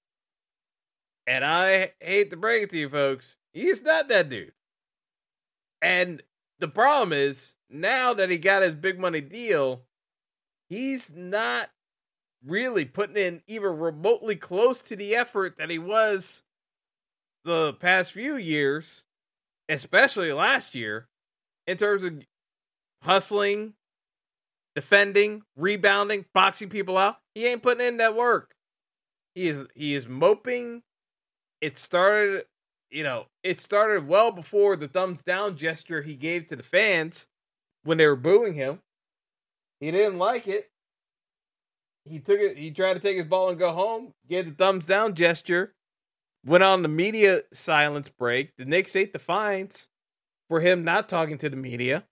And 1.26 1.44
I 1.44 1.92
hate 2.00 2.30
to 2.32 2.38
break 2.38 2.64
it 2.64 2.70
to 2.72 2.78
you 2.78 2.90
folks, 2.90 3.38
he's 3.54 3.82
not 3.82 4.08
that 4.10 4.30
dude. 4.30 4.54
And 5.82 6.24
the 6.60 6.68
problem 6.68 7.14
is 7.14 7.56
now 7.70 8.14
that 8.14 8.30
he 8.30 8.38
got 8.38 8.64
his 8.64 8.76
big 8.76 9.00
money 9.00 9.22
deal, 9.22 9.84
he's 10.70 11.12
not 11.14 11.70
really 12.46 12.86
putting 12.86 13.18
in 13.18 13.42
even 13.48 13.78
remotely 13.78 14.36
close 14.36 14.82
to 14.84 14.96
the 14.96 15.16
effort 15.16 15.58
that 15.58 15.70
he 15.70 15.80
was 15.80 16.44
the 17.44 17.74
past 17.74 18.12
few 18.12 18.36
years, 18.36 19.04
especially 19.70 20.32
last 20.32 20.76
year, 20.76 21.08
in 21.66 21.78
terms 21.78 22.04
of 22.04 22.22
hustling, 23.04 23.74
defending, 24.76 25.44
rebounding, 25.56 26.26
boxing 26.34 26.70
people 26.70 26.98
out. 26.98 27.18
He 27.34 27.46
ain't 27.46 27.64
putting 27.64 27.86
in 27.86 27.98
that 27.98 28.16
work. 28.16 28.56
He 29.36 29.48
is 29.48 29.66
he 29.76 29.94
is 29.94 30.08
moping. 30.08 30.84
It 31.62 31.78
started 31.78 32.46
you 32.90 33.04
know, 33.04 33.28
it 33.44 33.60
started 33.60 34.08
well 34.08 34.32
before 34.32 34.76
the 34.76 34.88
thumbs 34.88 35.22
down 35.22 35.58
gesture 35.58 36.02
he 36.02 36.16
gave 36.16 36.48
to 36.48 36.56
the 36.56 36.64
fans 36.64 37.28
when 37.84 37.98
they 37.98 38.08
were 38.08 38.16
booing 38.16 38.54
him. 38.54 38.80
He 39.80 39.92
didn't 39.92 40.18
like 40.18 40.48
it. 40.48 40.70
He 42.06 42.20
took 42.20 42.40
it, 42.40 42.58
he 42.58 42.72
tried 42.72 42.94
to 42.94 43.00
take 43.00 43.18
his 43.18 43.26
ball 43.26 43.50
and 43.50 43.60
go 43.60 43.74
home, 43.74 44.14
gave 44.30 44.46
the 44.46 44.52
thumbs 44.52 44.86
down 44.86 45.14
gesture, 45.14 45.76
went 46.46 46.64
on 46.64 46.82
the 46.82 46.88
media 46.88 47.42
silence 47.52 48.10
break. 48.10 48.56
The 48.58 48.66
Knicks 48.66 48.96
ate 48.96 49.12
the 49.12 49.20
fines 49.20 49.90
for 50.48 50.62
him 50.62 50.84
not 50.84 51.10
talking 51.10 51.38
to 51.40 51.50
the 51.50 51.58
media, 51.58 52.06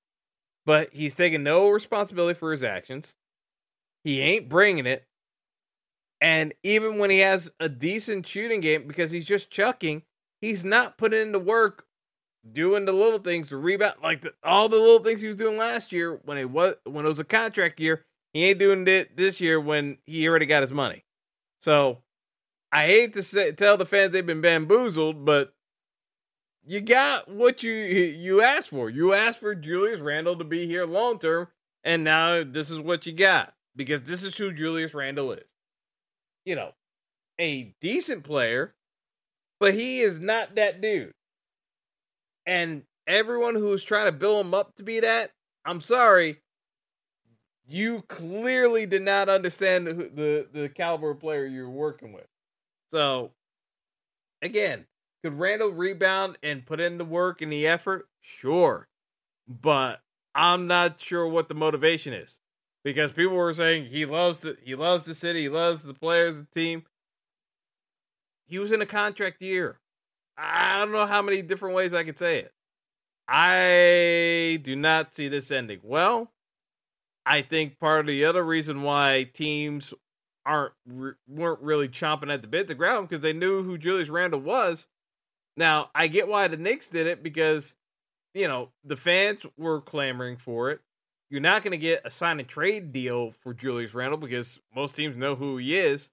but 0.65 0.89
he's 0.91 1.15
taking 1.15 1.44
no 1.44 1.70
responsibility 1.70 2.38
for 2.38 2.51
his 2.51 2.63
actions. 2.63 3.15
He 4.03 4.22
ain't 4.22 4.50
bringing 4.50 4.86
it. 4.86 5.08
And 6.20 6.53
even 6.63 6.98
when 6.98 7.10
he 7.10 7.20
has 7.20 7.51
a 7.60 7.70
decent 7.70 8.27
shooting 8.27 8.60
game, 8.60 8.88
because 8.88 9.12
he's 9.12 9.25
just 9.25 9.50
chucking, 9.50 10.03
he's 10.46 10.64
not 10.64 10.98
putting 10.98 11.22
in 11.22 11.32
the 11.32 11.40
work 11.40 11.86
doing 12.52 12.86
the 12.86 12.94
little 12.94 13.20
things 13.20 13.50
to 13.50 13.58
rebound 13.58 13.96
like 14.04 14.22
the, 14.22 14.34
all 14.44 14.70
the 14.70 14.78
little 14.78 15.00
things 15.00 15.22
he 15.22 15.28
was 15.28 15.36
doing 15.36 15.58
last 15.58 15.92
year 15.92 16.20
when 16.25 16.38
it 16.38 16.50
was 16.50 16.75
when 16.84 17.06
it 17.06 17.10
was 17.10 17.20
a 17.20 17.24
contract 17.24 17.80
year 17.80 18.06
he 18.34 18.46
ain't 18.46 18.60
doing 18.60 18.88
it 18.88 19.18
this 19.18 19.42
year 19.42 19.60
when 19.60 19.98
he 20.06 20.28
already 20.28 20.46
got 20.46 20.62
his 20.62 20.74
money. 20.74 21.04
So 21.60 22.00
i 22.72 22.86
hate 22.86 23.14
to 23.14 23.24
say, 23.24 23.52
tell 23.54 23.78
the 23.78 23.86
fans 23.86 24.12
they've 24.12 24.25
been 24.25 24.42
bamboozled 24.42 25.25
but 25.25 25.54
you 26.68 26.82
got 26.82 27.28
what 27.30 27.64
you 27.64 27.72
you 27.72 28.42
asked 28.42 28.70
for. 28.70 28.90
You 28.90 29.14
asked 29.14 29.40
for 29.40 29.56
Julius 29.56 30.00
Randle 30.00 30.38
to 30.38 30.44
be 30.44 30.68
here 30.68 30.86
long 30.86 31.18
term 31.18 31.48
and 31.84 32.04
now 32.04 32.44
this 32.44 32.70
is 32.70 32.80
what 32.80 33.08
you 33.08 33.14
got 33.14 33.56
because 33.75 34.02
this 34.04 34.22
is 34.22 34.38
who 34.38 34.54
Julius 34.54 34.94
Randle 34.94 35.32
is. 35.32 35.46
You 36.46 36.56
know 36.56 36.74
a 37.40 37.74
decent 37.82 38.24
player 38.24 38.75
but 39.60 39.74
he 39.74 40.00
is 40.00 40.20
not 40.20 40.56
that 40.56 40.82
dude. 40.82 41.14
And 42.46 42.84
everyone 43.08 43.56
who's 43.56 43.84
trying 43.84 44.06
to 44.06 44.12
build 44.12 44.46
him 44.46 44.54
up 44.54 44.76
to 44.76 44.84
be 44.84 45.00
that, 45.00 45.32
I'm 45.66 45.82
sorry, 45.82 46.42
you 47.68 48.04
clearly 48.04 48.86
did 48.86 49.02
not 49.02 49.30
understand 49.30 49.88
the 49.88 49.94
the, 49.94 50.48
the 50.52 50.70
caliber 50.70 51.12
of 51.12 51.20
player 51.20 51.46
you're 51.46 51.70
working 51.70 52.14
with. 52.14 52.28
So, 52.92 53.32
again, 54.42 54.86
could 55.24 55.40
Randle 55.40 55.70
rebound 55.70 56.38
and 56.44 56.66
put 56.66 56.80
in 56.80 56.98
the 56.98 57.06
work 57.06 57.42
and 57.42 57.52
the 57.52 57.66
effort? 57.66 58.08
Sure, 58.22 58.88
but 59.48 60.02
I'm 60.36 60.68
not 60.68 61.02
sure 61.02 61.28
what 61.28 61.50
the 61.50 61.56
motivation 61.56 62.14
is 62.14 62.40
because 62.84 63.12
people 63.12 63.36
were 63.36 63.54
saying 63.54 63.88
he 63.88 64.06
loves 64.06 64.42
the 64.42 64.58
he 64.64 64.76
loves 64.76 65.06
the 65.06 65.16
city, 65.16 65.44
he 65.44 65.50
loves 65.50 65.84
the 65.84 65.94
players, 65.94 66.38
the 66.38 66.48
team 66.54 66.84
he 68.48 68.60
was 68.60 68.72
in 68.72 68.82
a 68.82 68.86
contract 68.86 69.42
year. 69.42 69.80
I 70.38 70.80
don't 70.80 70.92
know 70.92 71.06
how 71.06 71.22
many 71.22 71.42
different 71.42 71.75
ways 71.75 71.94
I 71.94 72.04
could 72.04 72.20
say 72.20 72.40
it. 72.40 72.52
I 73.28 74.60
do 74.62 74.75
not 74.75 75.16
see 75.16 75.28
this 75.28 75.50
ending 75.50 75.80
well. 75.84 76.32
I 77.25 77.42
think 77.42 77.80
part 77.80 78.02
of 78.02 78.08
the 78.08 78.25
other 78.25 78.44
reason 78.44 78.84
why 78.84 79.30
teams 79.34 79.94
aren't 80.46 80.74
weren't 81.28 81.62
really 81.62 81.90
chomping 81.90 82.32
at 82.32 82.44
the 82.44 82.48
bit 82.48 82.68
to 82.68 82.75
grab 82.75 83.00
him 83.00 83.06
because 83.06 83.22
they 83.22 83.34
knew 83.34 83.64
who 83.64 83.78
Julius 83.78 84.10
Randle 84.10 84.42
was. 84.42 84.88
Now 85.58 85.90
I 85.96 86.08
get 86.08 86.28
why 86.28 86.48
the 86.48 86.58
Knicks 86.58 86.88
did 86.88 87.08
it 87.08 87.24
because 87.24 87.75
you 88.36 88.48
know 88.48 88.70
the 88.84 88.96
fans 88.96 89.46
were 89.58 89.82
clamoring 89.82 90.38
for 90.38 90.70
it. 90.70 90.82
You're 91.32 91.42
not 91.42 91.64
going 91.64 91.72
to 91.72 91.78
get 91.78 92.02
a 92.06 92.12
sign 92.12 92.40
and 92.40 92.48
trade 92.48 92.92
deal 92.92 93.32
for 93.32 93.54
Julius 93.54 93.96
Randle 93.96 94.20
because 94.20 94.60
most 94.75 94.96
teams 94.96 95.18
know 95.18 95.34
who 95.36 95.58
he 95.58 95.75
is. 95.75 96.12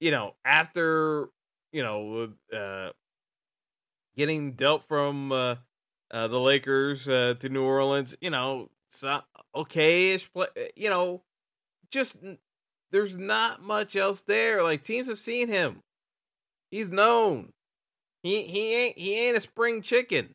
You 0.00 0.10
know, 0.10 0.34
after 0.44 1.28
you 1.72 1.82
know 1.82 2.32
uh, 2.56 2.90
getting 4.16 4.52
dealt 4.52 4.82
from 4.84 5.32
uh, 5.32 5.56
uh, 6.10 6.28
the 6.28 6.40
Lakers 6.40 7.08
uh, 7.08 7.34
to 7.40 7.48
New 7.48 7.64
Orleans, 7.64 8.16
you 8.20 8.30
know, 8.30 8.70
so 8.90 9.20
okay-ish 9.54 10.32
play. 10.32 10.46
You 10.74 10.90
know, 10.90 11.22
just 11.90 12.16
there's 12.90 13.16
not 13.16 13.62
much 13.62 13.96
else 13.96 14.22
there. 14.22 14.62
Like 14.62 14.82
teams 14.82 15.08
have 15.08 15.18
seen 15.18 15.48
him. 15.48 15.82
He's 16.70 16.88
known. 16.88 17.52
He 18.22 18.42
he 18.42 18.74
ain't 18.74 18.98
he 18.98 19.28
ain't 19.28 19.36
a 19.36 19.40
spring 19.40 19.82
chicken. 19.82 20.34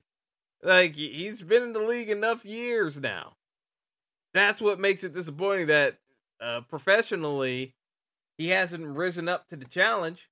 Like 0.64 0.96
he's 0.96 1.42
been 1.42 1.64
in 1.64 1.74
the 1.74 1.80
league 1.80 2.10
enough 2.10 2.46
years 2.46 3.00
now. 3.00 3.34
That's 4.34 4.62
what 4.62 4.80
makes 4.80 5.04
it 5.04 5.14
disappointing 5.14 5.68
that 5.68 5.98
uh, 6.40 6.62
professionally 6.62 7.76
he 8.38 8.50
hasn't 8.50 8.86
risen 8.86 9.28
up 9.28 9.48
to 9.50 9.56
the 9.56 9.66
challenge 9.66 10.30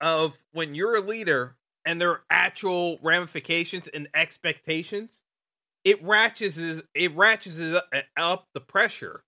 of 0.00 0.36
when 0.52 0.74
you're 0.74 0.96
a 0.96 1.00
leader 1.00 1.56
and 1.84 2.00
there 2.00 2.10
are 2.10 2.22
actual 2.30 2.98
ramifications 3.02 3.88
and 3.88 4.08
expectations. 4.14 5.10
It 5.84 6.02
ratchets 6.02 6.60
it 6.94 7.16
ratchets 7.16 7.60
up 8.16 8.48
the 8.52 8.60
pressure 8.60 9.24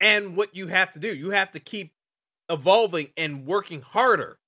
and 0.00 0.36
what 0.36 0.54
you 0.54 0.66
have 0.68 0.92
to 0.92 0.98
do. 0.98 1.14
You 1.14 1.30
have 1.30 1.50
to 1.52 1.60
keep 1.60 1.92
evolving 2.48 3.08
and 3.16 3.46
working 3.46 3.82
harder. 3.82 4.38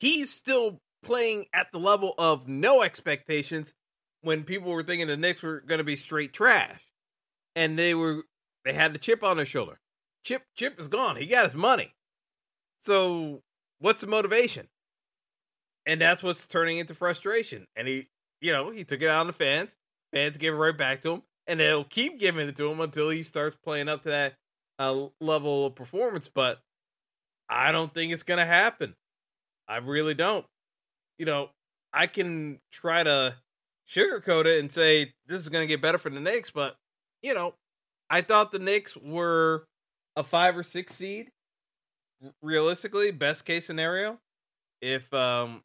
He's 0.00 0.32
still 0.32 0.80
playing 1.02 1.46
at 1.52 1.72
the 1.72 1.78
level 1.78 2.14
of 2.18 2.46
no 2.48 2.82
expectations 2.82 3.74
when 4.22 4.44
people 4.44 4.72
were 4.72 4.82
thinking 4.82 5.06
the 5.06 5.16
Knicks 5.16 5.42
were 5.42 5.60
going 5.60 5.78
to 5.78 5.84
be 5.84 5.96
straight 5.96 6.32
trash. 6.32 6.80
And 7.56 7.78
they 7.78 7.94
were 7.94 8.22
they 8.64 8.72
had 8.72 8.92
the 8.92 8.98
chip 8.98 9.24
on 9.24 9.36
their 9.36 9.46
shoulder. 9.46 9.80
Chip 10.24 10.44
Chip 10.54 10.78
is 10.78 10.88
gone. 10.88 11.16
He 11.16 11.26
got 11.26 11.44
his 11.44 11.54
money. 11.54 11.94
So 12.80 13.42
what's 13.80 14.00
the 14.00 14.06
motivation? 14.06 14.66
And 15.86 16.00
that's 16.00 16.22
what's 16.22 16.46
turning 16.46 16.78
into 16.78 16.94
frustration. 16.94 17.66
And 17.76 17.88
he, 17.88 18.08
you 18.40 18.52
know, 18.52 18.70
he 18.70 18.84
took 18.84 19.00
it 19.02 19.08
out 19.08 19.20
on 19.20 19.26
the 19.26 19.32
fans. 19.32 19.74
Fans 20.12 20.36
gave 20.36 20.52
it 20.52 20.56
right 20.56 20.76
back 20.76 21.02
to 21.02 21.12
him 21.12 21.22
and 21.48 21.58
they'll 21.58 21.84
keep 21.84 22.18
giving 22.18 22.46
it 22.46 22.56
to 22.56 22.70
him 22.70 22.80
until 22.80 23.08
he 23.08 23.22
starts 23.22 23.56
playing 23.64 23.88
up 23.88 24.02
to 24.02 24.10
that 24.10 24.34
uh, 24.78 25.06
level 25.20 25.66
of 25.66 25.74
performance. 25.74 26.28
But 26.28 26.60
I 27.48 27.72
don't 27.72 27.92
think 27.92 28.12
it's 28.12 28.22
going 28.22 28.38
to 28.38 28.44
happen. 28.44 28.94
I 29.66 29.78
really 29.78 30.14
don't. 30.14 30.44
You 31.18 31.26
know, 31.26 31.50
I 31.92 32.06
can 32.06 32.60
try 32.70 33.02
to 33.02 33.34
sugarcoat 33.88 34.44
it 34.44 34.60
and 34.60 34.70
say 34.70 35.12
this 35.26 35.38
is 35.40 35.48
going 35.48 35.62
to 35.62 35.66
get 35.68 35.80
better 35.80 35.98
for 35.98 36.10
the 36.10 36.20
Knicks, 36.20 36.50
but 36.50 36.76
you 37.22 37.34
know, 37.34 37.54
I 38.10 38.20
thought 38.20 38.52
the 38.52 38.58
Knicks 38.58 38.96
were 38.96 39.64
a 40.14 40.22
five 40.22 40.56
or 40.56 40.62
six 40.62 40.94
seed. 40.94 41.30
Realistically, 42.42 43.10
best 43.10 43.44
case 43.44 43.66
scenario, 43.66 44.18
if 44.80 45.12
um 45.14 45.62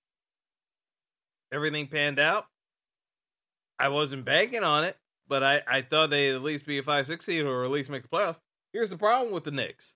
everything 1.51 1.88
panned 1.88 2.19
out, 2.19 2.48
I 3.79 3.89
wasn't 3.89 4.25
banking 4.25 4.63
on 4.63 4.83
it, 4.83 4.98
but 5.27 5.43
I, 5.43 5.62
I 5.67 5.81
thought 5.81 6.10
they'd 6.10 6.36
at 6.36 6.43
least 6.43 6.65
be 6.65 6.77
a 6.77 6.83
five 6.83 7.07
six 7.07 7.25
seed 7.25 7.45
or 7.45 7.63
at 7.63 7.72
least 7.72 7.89
make 7.89 8.03
the 8.03 8.07
playoffs. 8.07 8.39
Here's 8.72 8.89
the 8.89 8.98
problem 8.98 9.33
with 9.33 9.43
the 9.45 9.51
Knicks: 9.51 9.95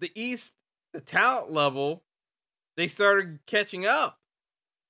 the 0.00 0.12
East, 0.14 0.52
the 0.92 1.00
talent 1.00 1.52
level, 1.52 2.04
they 2.76 2.88
started 2.88 3.40
catching 3.46 3.86
up. 3.86 4.18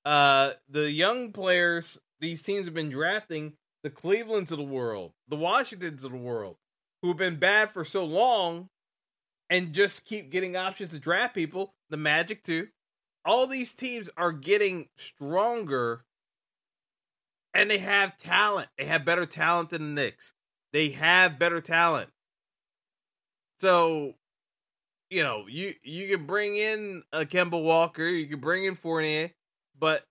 Uh, 0.03 0.51
the 0.69 0.91
young 0.91 1.31
players 1.31 1.97
these 2.19 2.43
teams 2.43 2.65
have 2.65 2.73
been 2.73 2.89
drafting, 2.89 3.53
the 3.83 3.89
Clevelands 3.89 4.51
of 4.51 4.57
the 4.57 4.63
world, 4.63 5.13
the 5.27 5.35
Washingtons 5.35 6.03
of 6.03 6.11
the 6.11 6.17
world, 6.17 6.57
who 7.01 7.07
have 7.09 7.17
been 7.17 7.37
bad 7.37 7.71
for 7.71 7.83
so 7.83 8.05
long, 8.05 8.69
and 9.49 9.73
just 9.73 10.05
keep 10.05 10.31
getting 10.31 10.55
options 10.55 10.91
to 10.91 10.99
draft 10.99 11.35
people. 11.35 11.73
The 11.89 11.97
Magic 11.97 12.43
too. 12.43 12.69
All 13.23 13.47
these 13.47 13.73
teams 13.73 14.09
are 14.17 14.31
getting 14.31 14.89
stronger 14.95 16.05
and 17.53 17.69
they 17.69 17.77
have 17.79 18.17
talent. 18.17 18.67
They 18.77 18.85
have 18.85 19.05
better 19.05 19.25
talent 19.25 19.69
than 19.69 19.95
the 19.95 20.01
Knicks. 20.01 20.33
They 20.73 20.89
have 20.89 21.39
better 21.39 21.61
talent. 21.61 22.09
So, 23.61 24.15
you 25.09 25.23
know, 25.23 25.45
you 25.47 25.73
you 25.81 26.09
can 26.09 26.25
bring 26.25 26.57
in 26.57 27.03
a 27.13 27.21
Kemba 27.21 27.61
Walker, 27.61 28.03
you 28.03 28.27
can 28.27 28.41
bring 28.41 28.65
in 28.65 28.75
Fournier, 28.75 29.31
but 29.79 30.03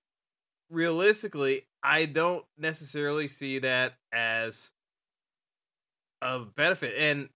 realistically, 0.71 1.67
I 1.83 2.07
don't 2.07 2.45
necessarily 2.57 3.29
see 3.29 3.59
that 3.59 3.95
as 4.11 4.73
a 6.23 6.41
benefit. 6.41 6.95
And 6.97 7.29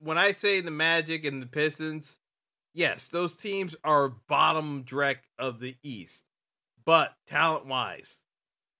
when 0.00 0.18
I 0.18 0.32
say 0.32 0.60
the 0.60 0.70
Magic 0.70 1.24
and 1.24 1.42
the 1.42 1.46
Pistons, 1.46 2.18
yes, 2.74 3.08
those 3.08 3.34
teams 3.34 3.74
are 3.84 4.08
bottom 4.08 4.84
dreck 4.84 5.18
of 5.38 5.60
the 5.60 5.76
East. 5.82 6.24
But 6.84 7.14
talent 7.26 7.66
wise, 7.66 8.24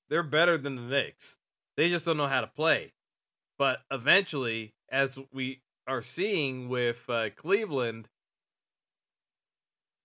they're 0.09 0.23
better 0.23 0.57
than 0.57 0.77
the 0.77 0.83
Knicks. 0.83 1.37
They 1.77 1.89
just 1.91 2.05
don't 2.05 2.17
know 2.17 2.27
how 2.27 2.41
to 2.41 2.47
play. 2.47 2.93
But 3.59 3.81
eventually, 3.91 4.75
as 4.89 5.19
we 5.33 5.63
are 5.87 6.03
seeing 6.03 6.69
with 6.69 7.05
uh, 7.09 7.31
Cleveland, 7.37 8.09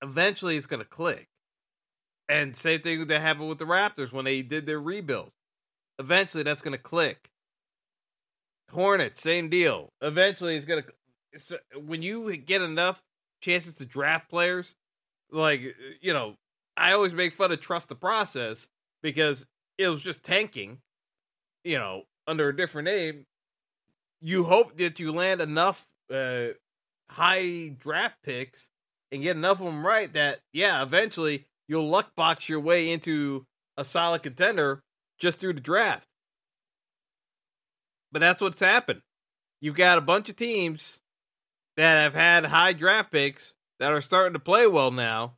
eventually 0.02 0.58
it's 0.58 0.66
going 0.66 0.82
to 0.82 0.88
click. 0.88 1.30
And 2.28 2.56
same 2.56 2.82
thing 2.82 3.06
that 3.08 3.22
happened 3.22 3.50
with 3.50 3.60
the 3.60 3.66
Raptors 3.66 4.12
when 4.12 4.26
they 4.26 4.42
did 4.42 4.66
their 4.66 4.80
rebuild. 4.80 5.32
Eventually, 6.00 6.44
that's 6.44 6.62
going 6.62 6.76
to 6.76 6.82
click. 6.82 7.30
Hornets, 8.72 9.22
same 9.22 9.50
deal. 9.50 9.94
Eventually, 10.02 10.56
it's 10.56 10.66
going 10.66 10.84
to. 10.84 10.90
When 11.76 12.02
you 12.02 12.36
get 12.38 12.62
enough 12.62 13.02
chances 13.42 13.76
to 13.76 13.86
draft 13.86 14.30
players, 14.30 14.76
like, 15.32 15.76
you 16.02 16.14
know, 16.14 16.36
I 16.78 16.94
always 16.94 17.14
make 17.14 17.34
fun 17.34 17.52
of 17.52 17.60
trust 17.60 17.90
the 17.90 17.96
process 17.96 18.68
because 19.02 19.46
it 19.78 19.88
was 19.90 20.02
just 20.04 20.24
tanking, 20.24 20.80
you 21.64 21.78
know, 21.78 22.04
under 22.28 22.50
a 22.50 22.56
different 22.56 22.88
name, 22.88 23.26
you 24.22 24.46
hope 24.46 24.78
that 24.78 25.00
you 25.00 25.12
land 25.12 25.42
enough 25.42 25.86
uh, 26.14 26.48
high 27.10 27.76
draft 27.80 28.18
picks 28.24 28.70
and 29.12 29.22
get 29.22 29.36
enough 29.36 29.60
of 29.60 29.66
them 29.66 29.86
right 29.86 30.12
that, 30.14 30.40
yeah, 30.54 30.82
eventually 30.82 31.46
you'll 31.68 31.90
luck 31.90 32.16
box 32.16 32.48
your 32.50 32.60
way 32.60 32.92
into 32.92 33.46
a 33.78 33.84
solid 33.84 34.24
contender 34.24 34.82
just 35.20 35.40
through 35.40 35.54
the 35.54 35.60
draft. 35.60 36.08
But 38.12 38.20
that's 38.20 38.42
what's 38.42 38.60
happened. 38.60 39.02
You've 39.60 39.76
got 39.76 39.98
a 39.98 40.02
bunch 40.02 40.30
of 40.30 40.36
teams 40.36 41.00
that 41.78 42.04
have 42.04 42.14
had 42.14 42.46
high 42.46 42.74
draft 42.74 43.12
picks 43.12 43.54
that 43.80 43.92
are 43.92 44.02
starting 44.02 44.34
to 44.34 44.40
play 44.40 44.68
well 44.68 44.92
now. 44.92 45.36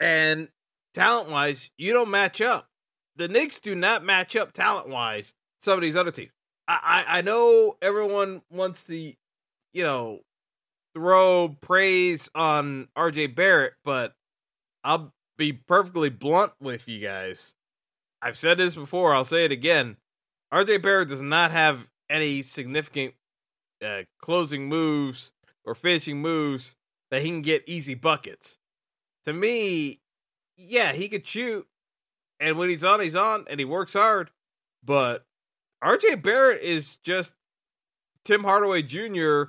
And 0.00 0.48
talent 0.94 1.30
wise, 1.30 1.70
you 1.78 1.92
don't 1.92 2.10
match 2.10 2.40
up 2.40 2.68
the 3.16 3.28
Knicks 3.28 3.60
do 3.60 3.74
not 3.74 4.04
match 4.04 4.36
up 4.36 4.52
talent 4.52 4.88
wise 4.88 5.34
some 5.58 5.74
of 5.74 5.82
these 5.82 5.96
other 5.96 6.10
teams. 6.10 6.30
I, 6.68 7.04
I, 7.08 7.18
I 7.18 7.22
know 7.22 7.76
everyone 7.80 8.42
wants 8.50 8.84
to, 8.84 8.96
you 8.96 9.82
know, 9.82 10.20
throw 10.94 11.56
praise 11.60 12.28
on 12.34 12.88
RJ 12.96 13.34
Barrett, 13.34 13.74
but 13.84 14.14
I'll 14.84 15.12
be 15.36 15.52
perfectly 15.52 16.10
blunt 16.10 16.52
with 16.60 16.88
you 16.88 17.00
guys. 17.00 17.54
I've 18.22 18.38
said 18.38 18.58
this 18.58 18.74
before, 18.74 19.14
I'll 19.14 19.24
say 19.24 19.44
it 19.44 19.52
again. 19.52 19.96
RJ 20.52 20.82
Barrett 20.82 21.08
does 21.08 21.22
not 21.22 21.50
have 21.50 21.88
any 22.08 22.42
significant 22.42 23.14
uh, 23.84 24.02
closing 24.20 24.68
moves 24.68 25.32
or 25.64 25.74
finishing 25.74 26.20
moves 26.20 26.76
that 27.10 27.22
he 27.22 27.28
can 27.28 27.42
get 27.42 27.64
easy 27.66 27.94
buckets. 27.94 28.58
To 29.24 29.32
me, 29.32 30.00
yeah, 30.56 30.92
he 30.92 31.08
could 31.08 31.26
shoot, 31.26 31.66
and 32.40 32.56
when 32.56 32.68
he's 32.68 32.84
on, 32.84 33.00
he's 33.00 33.16
on, 33.16 33.44
and 33.50 33.58
he 33.58 33.64
works 33.64 33.92
hard. 33.92 34.30
But 34.84 35.24
RJ 35.82 36.22
Barrett 36.22 36.62
is 36.62 36.96
just 36.98 37.34
Tim 38.24 38.44
Hardaway 38.44 38.82
Jr. 38.82 39.44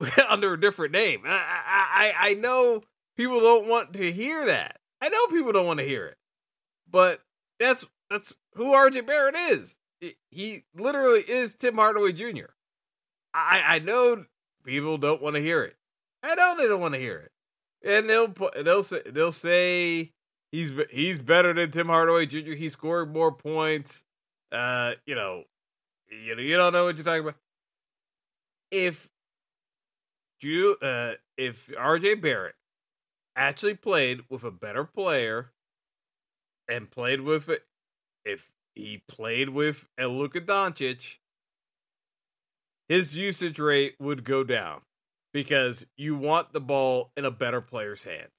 under 0.28 0.54
a 0.54 0.60
different 0.60 0.92
name. 0.92 1.22
I, 1.24 2.12
I 2.18 2.30
I 2.30 2.34
know 2.34 2.82
people 3.16 3.40
don't 3.40 3.68
want 3.68 3.94
to 3.94 4.12
hear 4.12 4.46
that. 4.46 4.78
I 5.00 5.08
know 5.08 5.26
people 5.28 5.52
don't 5.52 5.66
want 5.66 5.80
to 5.80 5.86
hear 5.86 6.06
it, 6.06 6.16
but 6.90 7.20
that's 7.58 7.84
that's 8.10 8.34
who 8.54 8.72
RJ 8.72 9.06
Barrett 9.06 9.36
is. 9.36 9.76
He 10.30 10.64
literally 10.74 11.20
is 11.20 11.54
Tim 11.54 11.76
Hardaway 11.76 12.12
Jr. 12.12 12.52
I 13.34 13.62
I 13.66 13.78
know 13.80 14.24
people 14.64 14.96
don't 14.98 15.20
want 15.20 15.36
to 15.36 15.42
hear 15.42 15.62
it. 15.62 15.76
I 16.22 16.34
know 16.34 16.54
they 16.56 16.66
don't 16.66 16.80
want 16.80 16.94
to 16.94 17.00
hear 17.00 17.18
it, 17.18 17.32
and 17.86 18.08
they'll 18.08 18.34
they'll 18.62 18.82
say 18.82 19.02
they'll 19.06 19.32
say 19.32 20.14
He's 20.54 20.70
he's 20.88 21.18
better 21.18 21.52
than 21.52 21.72
Tim 21.72 21.88
Hardaway 21.88 22.26
Jr. 22.26 22.52
He 22.52 22.68
scored 22.68 23.12
more 23.12 23.32
points. 23.32 24.04
Uh, 24.52 24.92
you 25.04 25.16
know, 25.16 25.42
you 26.08 26.36
know, 26.36 26.42
you 26.42 26.56
don't 26.56 26.72
know 26.72 26.84
what 26.84 26.94
you're 26.94 27.04
talking 27.04 27.22
about. 27.22 27.34
If 28.70 29.08
you 30.40 30.76
uh, 30.80 31.14
if 31.36 31.66
RJ 31.76 32.22
Barrett 32.22 32.54
actually 33.34 33.74
played 33.74 34.20
with 34.30 34.44
a 34.44 34.52
better 34.52 34.84
player 34.84 35.50
and 36.68 36.88
played 36.88 37.22
with 37.22 37.48
it, 37.48 37.64
if 38.24 38.52
he 38.76 39.02
played 39.08 39.48
with 39.48 39.88
a 39.98 40.06
Luka 40.06 40.40
Doncic, 40.40 41.16
his 42.88 43.14
usage 43.14 43.58
rate 43.58 43.94
would 43.98 44.24
go 44.24 44.44
down 44.44 44.82
because 45.32 45.84
you 45.96 46.14
want 46.16 46.52
the 46.52 46.60
ball 46.60 47.10
in 47.16 47.24
a 47.24 47.30
better 47.30 47.60
player's 47.60 48.04
hands. 48.04 48.30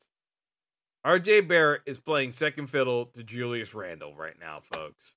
RJ 1.05 1.47
Barrett 1.47 1.81
is 1.85 1.99
playing 1.99 2.33
second 2.33 2.67
fiddle 2.67 3.05
to 3.07 3.23
Julius 3.23 3.75
Randle 3.75 4.15
right 4.15 4.39
now, 4.39 4.59
folks. 4.61 5.15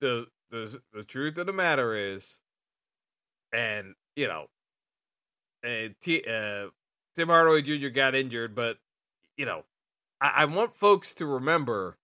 The 0.00 0.26
the 0.50 0.80
the 0.92 1.02
truth 1.02 1.36
of 1.38 1.46
the 1.46 1.52
matter 1.52 1.94
is, 1.96 2.38
and 3.52 3.94
you 4.14 4.28
know, 4.28 4.46
T, 6.00 6.22
uh, 6.28 6.68
Tim 7.16 7.28
Hardaway 7.28 7.62
Jr. 7.62 7.88
got 7.88 8.14
injured, 8.14 8.54
but 8.54 8.78
you 9.36 9.46
know, 9.46 9.64
I, 10.20 10.32
I 10.36 10.44
want 10.44 10.76
folks 10.76 11.12
to 11.14 11.26
remember 11.26 11.98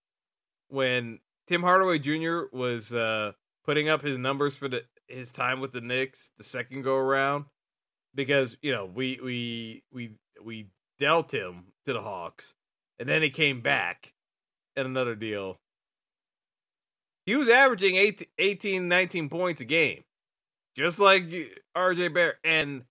when 0.67 1.19
Tim 1.47 1.63
Hardaway 1.63 1.99
Jr. 1.99 2.43
was 2.51 2.91
uh, 2.91 3.31
putting 3.65 3.89
up 3.89 4.01
his 4.01 4.17
numbers 4.17 4.55
for 4.55 4.67
the 4.67 4.83
his 5.07 5.31
time 5.31 5.59
with 5.59 5.71
the 5.71 5.81
Knicks 5.81 6.31
the 6.37 6.43
second 6.43 6.83
go 6.83 6.95
around 6.95 7.45
because 8.13 8.57
you 8.61 8.71
know 8.71 8.85
we 8.85 9.19
we 9.23 9.83
we 9.91 10.11
we 10.41 10.67
dealt 10.99 11.33
him 11.33 11.65
to 11.85 11.93
the 11.93 12.01
Hawks 12.01 12.55
and 12.99 13.09
then 13.09 13.21
he 13.21 13.29
came 13.29 13.61
back 13.61 14.13
in 14.75 14.85
another 14.85 15.15
deal. 15.15 15.59
He 17.25 17.35
was 17.35 17.49
averaging 17.49 17.95
18, 17.95 18.27
18 18.37 18.87
19 18.87 19.29
points 19.29 19.61
a 19.61 19.65
game, 19.65 20.03
just 20.75 20.99
like 20.99 21.25
RJ 21.75 22.13
Barrett. 22.13 22.37
And 22.43 22.85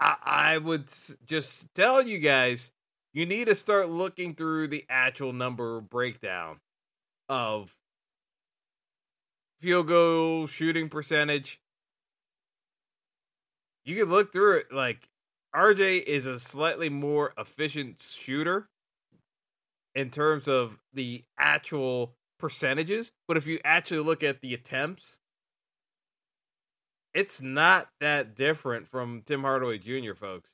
I, 0.00 0.16
I 0.24 0.58
would 0.58 0.88
just 1.24 1.72
tell 1.74 2.02
you 2.02 2.18
guys, 2.18 2.72
you 3.12 3.24
need 3.26 3.46
to 3.46 3.54
start 3.54 3.88
looking 3.88 4.34
through 4.34 4.68
the 4.68 4.84
actual 4.88 5.32
number 5.32 5.80
breakdown 5.80 6.60
of 7.28 7.76
field 9.62 9.86
goal 9.86 10.46
shooting 10.48 10.88
percentage. 10.88 11.60
You 13.84 13.96
can 13.96 14.10
look 14.10 14.32
through 14.32 14.58
it 14.58 14.72
like 14.72 15.08
RJ 15.54 16.02
is 16.04 16.26
a 16.26 16.40
slightly 16.40 16.88
more 16.88 17.32
efficient 17.38 18.00
shooter 18.00 18.68
in 19.94 20.10
terms 20.10 20.48
of 20.48 20.78
the 20.92 21.24
actual 21.38 22.14
percentages, 22.38 23.12
but 23.28 23.36
if 23.36 23.46
you 23.46 23.60
actually 23.64 24.00
look 24.00 24.22
at 24.24 24.40
the 24.40 24.52
attempts, 24.52 25.18
it's 27.14 27.40
not 27.40 27.88
that 28.00 28.34
different 28.34 28.88
from 28.88 29.22
Tim 29.24 29.42
Hardaway 29.42 29.78
Jr., 29.78 30.14
folks. 30.14 30.50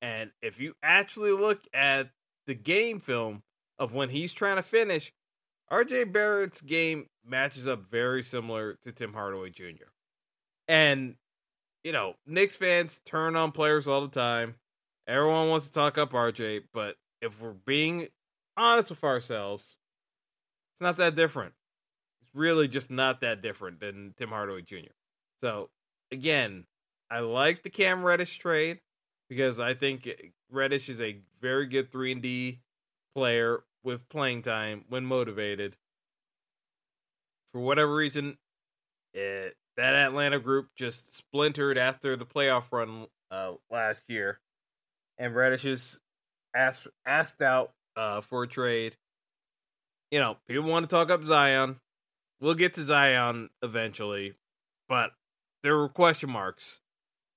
And 0.00 0.30
if 0.40 0.60
you 0.60 0.74
actually 0.82 1.32
look 1.32 1.62
at 1.72 2.10
the 2.46 2.54
game 2.54 3.00
film 3.00 3.42
of 3.78 3.94
when 3.94 4.10
he's 4.10 4.32
trying 4.32 4.56
to 4.56 4.62
finish, 4.62 5.12
RJ 5.72 6.12
Barrett's 6.12 6.60
game 6.60 7.06
matches 7.26 7.66
up 7.66 7.88
very 7.88 8.22
similar 8.22 8.74
to 8.82 8.92
Tim 8.92 9.14
Hardaway 9.14 9.50
Jr. 9.50 9.88
And, 10.68 11.14
you 11.82 11.92
know, 11.92 12.14
Knicks 12.26 12.56
fans 12.56 13.00
turn 13.06 13.36
on 13.36 13.52
players 13.52 13.88
all 13.88 14.02
the 14.02 14.08
time. 14.08 14.56
Everyone 15.08 15.48
wants 15.48 15.68
to 15.68 15.72
talk 15.72 15.96
up 15.96 16.12
RJ, 16.12 16.64
but 16.74 16.96
if 17.22 17.40
we're 17.40 17.52
being 17.52 18.08
honest 18.56 18.90
with 18.90 19.02
ourselves, 19.02 19.78
it's 20.74 20.82
not 20.82 20.98
that 20.98 21.16
different. 21.16 21.54
It's 22.22 22.34
really 22.34 22.68
just 22.68 22.90
not 22.90 23.22
that 23.22 23.40
different 23.40 23.80
than 23.80 24.14
Tim 24.18 24.28
Hardaway 24.28 24.62
Jr. 24.62 24.92
So, 25.42 25.70
again, 26.12 26.66
I 27.10 27.20
like 27.20 27.62
the 27.62 27.70
Cam 27.70 28.04
Reddish 28.04 28.38
trade 28.38 28.80
because 29.28 29.58
I 29.58 29.72
think 29.72 30.08
Reddish 30.50 30.90
is 30.90 31.00
a 31.00 31.18
very 31.40 31.66
good 31.66 31.90
3 31.90 32.12
and 32.12 32.22
D 32.22 32.60
player 33.14 33.64
with 33.84 34.08
playing 34.08 34.42
time 34.42 34.84
when 34.88 35.04
motivated. 35.04 35.76
For 37.52 37.60
whatever 37.60 37.94
reason, 37.94 38.38
it, 39.12 39.56
that 39.76 39.94
Atlanta 39.94 40.38
group 40.38 40.68
just 40.76 41.16
splintered 41.16 41.78
after 41.78 42.16
the 42.16 42.24
playoff 42.24 42.72
run 42.72 43.06
uh, 43.30 43.52
last 43.70 44.02
year, 44.08 44.40
and 45.18 45.34
Reddish 45.34 45.64
is 45.64 46.00
asked 46.54 46.88
asked 47.06 47.42
out 47.42 47.72
uh, 47.96 48.20
for 48.20 48.42
a 48.42 48.48
trade. 48.48 48.96
You 50.10 50.20
know, 50.20 50.36
people 50.46 50.64
want 50.64 50.88
to 50.88 50.94
talk 50.94 51.10
up 51.10 51.26
Zion. 51.26 51.80
We'll 52.40 52.54
get 52.54 52.74
to 52.74 52.84
Zion 52.84 53.50
eventually, 53.62 54.34
but 54.88 55.12
there 55.62 55.76
were 55.76 55.88
question 55.88 56.30
marks 56.30 56.80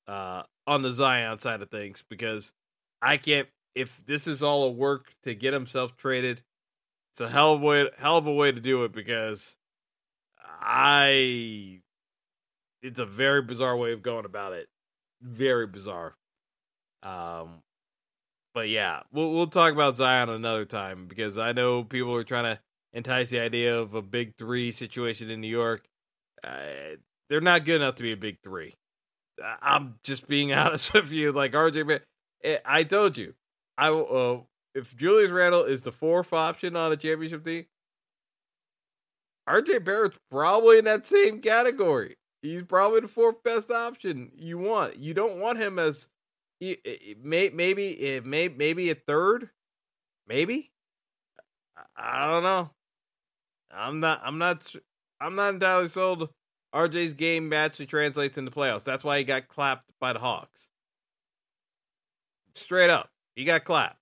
uh, 0.07 0.43
on 0.67 0.81
the 0.81 0.91
Zion 0.91 1.39
side 1.39 1.61
of 1.61 1.69
things 1.69 2.03
because 2.09 2.53
I 3.01 3.17
can't. 3.17 3.47
If 3.75 4.05
this 4.05 4.25
is 4.25 4.41
all 4.41 4.63
a 4.63 4.71
work 4.71 5.13
to 5.23 5.35
get 5.35 5.53
himself 5.53 5.97
traded, 5.97 6.41
it's 7.11 7.21
a 7.21 7.29
hell 7.29 7.53
of 7.53 7.61
a 7.61 7.65
way, 7.65 7.89
hell 7.97 8.17
of 8.17 8.27
a 8.27 8.33
way 8.33 8.51
to 8.51 8.59
do 8.59 8.83
it 8.83 8.91
because 8.91 9.57
I. 10.61 11.81
It's 12.81 12.99
a 12.99 13.05
very 13.05 13.41
bizarre 13.41 13.75
way 13.75 13.93
of 13.93 14.01
going 14.03 14.25
about 14.25 14.53
it. 14.53 14.67
Very 15.21 15.65
bizarre. 15.65 16.15
Um, 17.01 17.63
but 18.53 18.69
yeah, 18.69 19.01
we'll 19.11 19.33
we'll 19.33 19.47
talk 19.47 19.73
about 19.73 19.95
Zion 19.95 20.29
another 20.29 20.65
time 20.65 21.07
because 21.07 21.37
I 21.37 21.51
know 21.51 21.83
people 21.83 22.15
are 22.15 22.23
trying 22.23 22.55
to 22.55 22.59
entice 22.93 23.29
the 23.29 23.39
idea 23.39 23.77
of 23.77 23.93
a 23.93 24.01
big 24.01 24.35
three 24.37 24.71
situation 24.71 25.29
in 25.29 25.41
New 25.41 25.49
York. 25.49 25.85
Uh, 26.43 26.95
they're 27.29 27.41
not 27.41 27.65
good 27.65 27.75
enough 27.75 27.95
to 27.95 28.03
be 28.03 28.13
a 28.13 28.17
big 28.17 28.37
three. 28.43 28.73
I'm 29.61 29.95
just 30.03 30.27
being 30.27 30.53
honest 30.53 30.93
with 30.93 31.11
you. 31.11 31.31
Like 31.31 31.51
RJ, 31.51 31.99
eh, 32.43 32.57
I 32.65 32.83
told 32.83 33.17
you, 33.17 33.33
I 33.77 33.89
uh, 33.89 34.41
if 34.73 34.95
Julius 34.95 35.31
Randle 35.31 35.63
is 35.63 35.81
the 35.81 35.91
fourth 35.91 36.33
option 36.33 36.75
on 36.75 36.91
a 36.91 36.97
championship 36.97 37.43
team, 37.43 37.65
RJ 39.47 39.83
Barrett's 39.83 40.17
probably 40.31 40.79
in 40.79 40.85
that 40.85 41.07
same 41.07 41.39
category. 41.39 42.15
He's 42.41 42.63
probably 42.63 43.01
the 43.01 43.07
fourth 43.07 43.41
best 43.43 43.71
option 43.71 44.31
you 44.35 44.57
want. 44.57 44.97
You 44.97 45.13
don't 45.13 45.39
want 45.39 45.57
him 45.57 45.79
as 45.79 46.07
may, 46.59 47.49
maybe 47.53 48.21
may, 48.23 48.47
maybe 48.49 48.89
a 48.89 48.95
third, 48.95 49.49
maybe. 50.27 50.71
I 51.97 52.27
don't 52.29 52.43
know. 52.43 52.69
I'm 53.71 53.99
not. 53.99 54.21
I'm 54.23 54.37
not. 54.37 54.73
I'm 55.19 55.35
not 55.35 55.53
entirely 55.53 55.87
sold. 55.89 56.29
RJ's 56.73 57.13
game 57.13 57.53
actually 57.53 57.85
translates 57.85 58.37
into 58.37 58.51
playoffs. 58.51 58.83
That's 58.83 59.03
why 59.03 59.17
he 59.17 59.23
got 59.23 59.47
clapped 59.47 59.93
by 59.99 60.13
the 60.13 60.19
Hawks. 60.19 60.69
Straight 62.53 62.89
up, 62.89 63.09
he 63.35 63.43
got 63.43 63.63
clapped, 63.63 63.99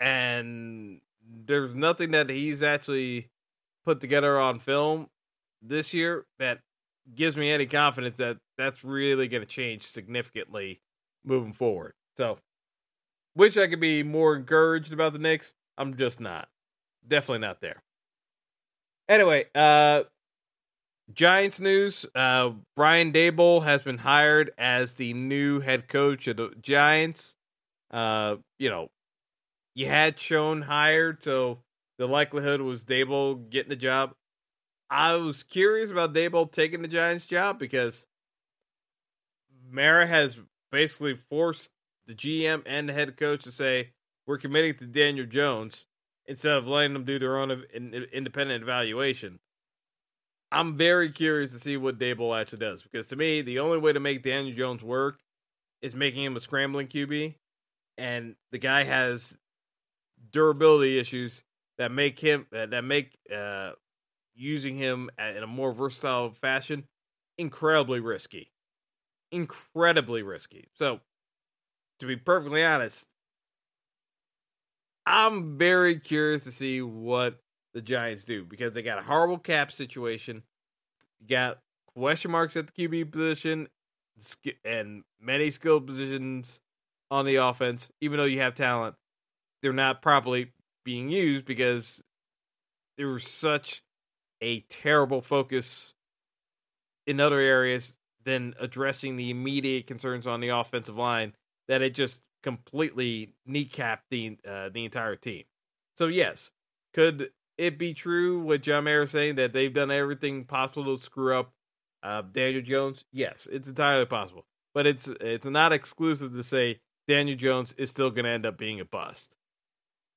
and 0.00 1.00
there's 1.46 1.74
nothing 1.74 2.12
that 2.12 2.30
he's 2.30 2.62
actually 2.62 3.28
put 3.84 4.00
together 4.00 4.38
on 4.38 4.58
film 4.58 5.08
this 5.62 5.92
year 5.92 6.26
that 6.38 6.60
gives 7.14 7.36
me 7.36 7.50
any 7.50 7.66
confidence 7.66 8.16
that 8.18 8.38
that's 8.56 8.84
really 8.84 9.28
going 9.28 9.42
to 9.42 9.48
change 9.48 9.82
significantly 9.84 10.80
moving 11.24 11.52
forward. 11.52 11.94
So, 12.16 12.38
wish 13.34 13.56
I 13.56 13.66
could 13.66 13.80
be 13.80 14.02
more 14.02 14.36
encouraged 14.36 14.92
about 14.92 15.12
the 15.12 15.18
Knicks. 15.18 15.52
I'm 15.76 15.96
just 15.96 16.20
not. 16.20 16.48
Definitely 17.06 17.46
not 17.46 17.60
there. 17.60 17.82
Anyway, 19.08 19.46
uh 19.54 20.04
Giants 21.12 21.60
news. 21.60 22.04
Uh 22.14 22.52
Brian 22.76 23.12
Daboll 23.12 23.64
has 23.64 23.82
been 23.82 23.98
hired 23.98 24.52
as 24.58 24.94
the 24.94 25.14
new 25.14 25.60
head 25.60 25.88
coach 25.88 26.26
of 26.26 26.36
the 26.36 26.52
Giants. 26.60 27.34
Uh, 27.90 28.36
you 28.58 28.68
know, 28.68 28.90
you 29.74 29.86
had 29.86 30.18
Schoen 30.18 30.62
hired, 30.62 31.22
so 31.22 31.58
the 31.98 32.06
likelihood 32.06 32.60
was 32.60 32.84
Daboll 32.84 33.48
getting 33.48 33.70
the 33.70 33.76
job. 33.76 34.14
I 34.90 35.14
was 35.14 35.42
curious 35.42 35.90
about 35.90 36.14
Daboll 36.14 36.50
taking 36.50 36.82
the 36.82 36.88
Giants 36.88 37.26
job 37.26 37.58
because 37.58 38.06
Mara 39.70 40.06
has 40.06 40.40
basically 40.72 41.14
forced 41.14 41.70
the 42.06 42.14
GM 42.14 42.62
and 42.66 42.88
the 42.88 42.92
head 42.92 43.16
coach 43.16 43.44
to 43.44 43.52
say 43.52 43.90
we're 44.26 44.38
committing 44.38 44.74
to 44.74 44.86
Daniel 44.86 45.26
Jones 45.26 45.86
instead 46.26 46.56
of 46.56 46.66
letting 46.66 46.92
them 46.92 47.04
do 47.04 47.18
their 47.18 47.38
own 47.38 47.50
independent 48.12 48.62
evaluation. 48.62 49.38
I'm 50.50 50.76
very 50.76 51.10
curious 51.10 51.52
to 51.52 51.58
see 51.58 51.76
what 51.76 51.98
Daboll 51.98 52.38
actually 52.38 52.60
does 52.60 52.82
because 52.82 53.06
to 53.08 53.16
me, 53.16 53.42
the 53.42 53.58
only 53.58 53.78
way 53.78 53.92
to 53.92 54.00
make 54.00 54.22
Daniel 54.22 54.56
Jones 54.56 54.82
work 54.82 55.20
is 55.82 55.94
making 55.94 56.24
him 56.24 56.36
a 56.36 56.40
scrambling 56.40 56.86
QB, 56.86 57.34
and 57.98 58.36
the 58.52 58.58
guy 58.58 58.84
has 58.84 59.36
durability 60.30 60.98
issues 60.98 61.44
that 61.76 61.92
make 61.92 62.18
him 62.18 62.46
that 62.52 62.84
make 62.84 63.18
uh, 63.34 63.72
using 64.34 64.76
him 64.76 65.10
in 65.18 65.42
a 65.42 65.46
more 65.46 65.72
versatile 65.72 66.30
fashion 66.30 66.84
incredibly 67.36 68.00
risky 68.00 68.50
incredibly 69.30 70.22
risky. 70.22 70.68
So, 70.74 71.00
to 72.00 72.06
be 72.06 72.16
perfectly 72.16 72.64
honest, 72.64 73.06
I'm 75.06 75.58
very 75.58 75.98
curious 75.98 76.44
to 76.44 76.52
see 76.52 76.82
what 76.82 77.40
the 77.74 77.82
Giants 77.82 78.24
do 78.24 78.44
because 78.44 78.72
they 78.72 78.82
got 78.82 78.98
a 78.98 79.02
horrible 79.02 79.38
cap 79.38 79.72
situation. 79.72 80.42
Got 81.26 81.58
question 81.86 82.30
marks 82.30 82.56
at 82.56 82.68
the 82.68 82.88
QB 82.88 83.10
position. 83.12 83.68
and 84.64 85.04
many 85.20 85.50
skill 85.50 85.80
positions 85.80 86.60
on 87.10 87.24
the 87.24 87.36
offense, 87.36 87.88
even 88.00 88.18
though 88.18 88.24
you 88.24 88.40
have 88.40 88.54
talent, 88.54 88.94
they're 89.62 89.72
not 89.72 90.02
properly 90.02 90.52
being 90.84 91.08
used 91.08 91.44
because 91.44 92.02
there 92.96 93.08
was 93.08 93.24
such 93.24 93.82
a 94.40 94.60
terrible 94.68 95.20
focus 95.20 95.94
in 97.06 97.20
other 97.20 97.38
areas 97.38 97.94
than 98.24 98.54
addressing 98.60 99.16
the 99.16 99.30
immediate 99.30 99.86
concerns 99.86 100.26
on 100.26 100.40
the 100.40 100.48
offensive 100.48 100.96
line 100.96 101.32
that 101.66 101.82
it 101.82 101.94
just 101.94 102.22
completely 102.42 103.32
kneecapped 103.48 104.02
the 104.10 104.36
uh, 104.46 104.68
the 104.68 104.84
entire 104.84 105.16
team. 105.16 105.44
So 105.96 106.06
yes, 106.06 106.50
could 106.94 107.30
it 107.56 107.78
be 107.78 107.94
true 107.94 108.40
what 108.40 108.62
John 108.62 108.84
Mara 108.84 109.04
is 109.04 109.10
saying 109.10 109.36
that 109.36 109.52
they've 109.52 109.72
done 109.72 109.90
everything 109.90 110.44
possible 110.44 110.96
to 110.96 111.02
screw 111.02 111.34
up 111.34 111.52
uh, 112.02 112.22
Daniel 112.22 112.62
Jones? 112.62 113.04
Yes, 113.12 113.48
it's 113.50 113.68
entirely 113.68 114.06
possible, 114.06 114.44
but 114.74 114.86
it's 114.86 115.08
it's 115.20 115.46
not 115.46 115.72
exclusive 115.72 116.32
to 116.32 116.42
say 116.42 116.80
Daniel 117.08 117.36
Jones 117.36 117.74
is 117.78 117.88
still 117.88 118.10
going 118.10 118.26
to 118.26 118.30
end 118.30 118.46
up 118.46 118.58
being 118.58 118.80
a 118.80 118.84
bust 118.84 119.34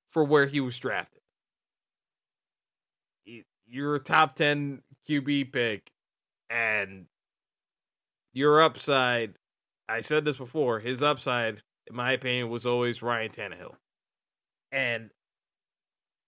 for 0.10 0.26
where 0.26 0.46
he 0.46 0.60
was 0.60 0.78
drafted. 0.78 1.22
You're 3.66 3.96
a 3.96 4.00
top 4.00 4.36
ten 4.36 4.82
QB 5.10 5.54
pick, 5.54 5.90
and 6.50 7.06
your 8.34 8.62
upside. 8.62 9.36
I 9.88 10.02
said 10.02 10.26
this 10.26 10.36
before. 10.36 10.80
His 10.80 11.02
upside, 11.02 11.62
in 11.88 11.96
my 11.96 12.12
opinion, 12.12 12.50
was 12.50 12.66
always 12.66 13.02
Ryan 13.02 13.32
Tannehill, 13.32 13.76
and 14.74 15.10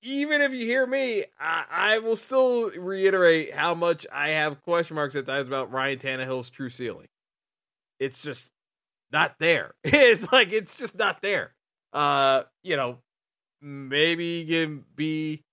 even 0.01 0.41
if 0.41 0.53
you 0.53 0.65
hear 0.65 0.87
me, 0.87 1.25
I, 1.39 1.63
I, 1.69 1.99
will 1.99 2.17
still 2.17 2.69
reiterate 2.71 3.53
how 3.53 3.73
much 3.73 4.05
I 4.11 4.29
have 4.29 4.61
question 4.61 4.95
marks 4.95 5.15
at 5.15 5.25
times 5.25 5.47
about 5.47 5.71
Ryan 5.71 5.97
Tannehill's 5.97 6.49
true 6.49 6.69
ceiling. 6.69 7.07
It's 7.99 8.21
just 8.21 8.51
not 9.13 9.35
there. 9.39 9.73
It's 9.85 10.29
like 10.31 10.51
it's 10.51 10.75
just 10.75 10.97
not 10.97 11.21
there. 11.21 11.53
Uh, 11.93 12.43
you 12.63 12.75
know, 12.75 12.97
maybe 13.61 14.45
can 14.45 14.83
be 14.95 15.43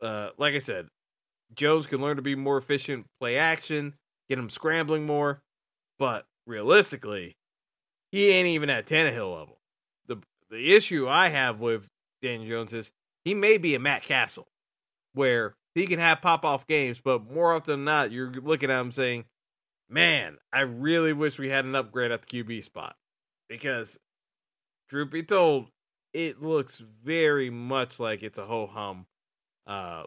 uh 0.00 0.30
like 0.38 0.54
I 0.54 0.58
said, 0.58 0.88
Jones 1.54 1.86
can 1.86 2.00
learn 2.00 2.16
to 2.16 2.22
be 2.22 2.36
more 2.36 2.58
efficient, 2.58 3.06
play 3.18 3.38
action, 3.38 3.94
get 4.28 4.38
him 4.38 4.50
scrambling 4.50 5.06
more, 5.06 5.40
but 5.98 6.26
realistically, 6.46 7.36
he 8.12 8.30
ain't 8.30 8.48
even 8.48 8.70
at 8.70 8.86
Tannehill 8.86 9.36
level. 9.36 9.58
The 10.06 10.18
the 10.50 10.74
issue 10.74 11.08
I 11.08 11.28
have 11.28 11.58
with 11.58 11.88
Daniel 12.22 12.48
Jones 12.48 12.74
is 12.74 12.92
he 13.24 13.34
may 13.34 13.58
be 13.58 13.74
a 13.74 13.78
Matt 13.78 14.02
Cassel, 14.02 14.46
where 15.14 15.54
he 15.74 15.86
can 15.86 15.98
have 15.98 16.20
pop 16.20 16.44
off 16.44 16.66
games, 16.66 17.00
but 17.02 17.30
more 17.30 17.54
often 17.54 17.72
than 17.72 17.84
not, 17.84 18.12
you're 18.12 18.30
looking 18.30 18.70
at 18.70 18.80
him 18.80 18.92
saying, 18.92 19.24
Man, 19.92 20.38
I 20.52 20.60
really 20.60 21.12
wish 21.12 21.36
we 21.36 21.48
had 21.48 21.64
an 21.64 21.74
upgrade 21.74 22.12
at 22.12 22.22
the 22.22 22.44
QB 22.44 22.62
spot. 22.62 22.96
Because, 23.48 23.98
truth 24.88 25.10
be 25.10 25.24
told, 25.24 25.66
it 26.14 26.40
looks 26.40 26.78
very 27.04 27.50
much 27.50 27.98
like 27.98 28.22
it's 28.22 28.38
a 28.38 28.46
ho 28.46 28.68
hum 28.68 29.06
uh, 29.66 30.04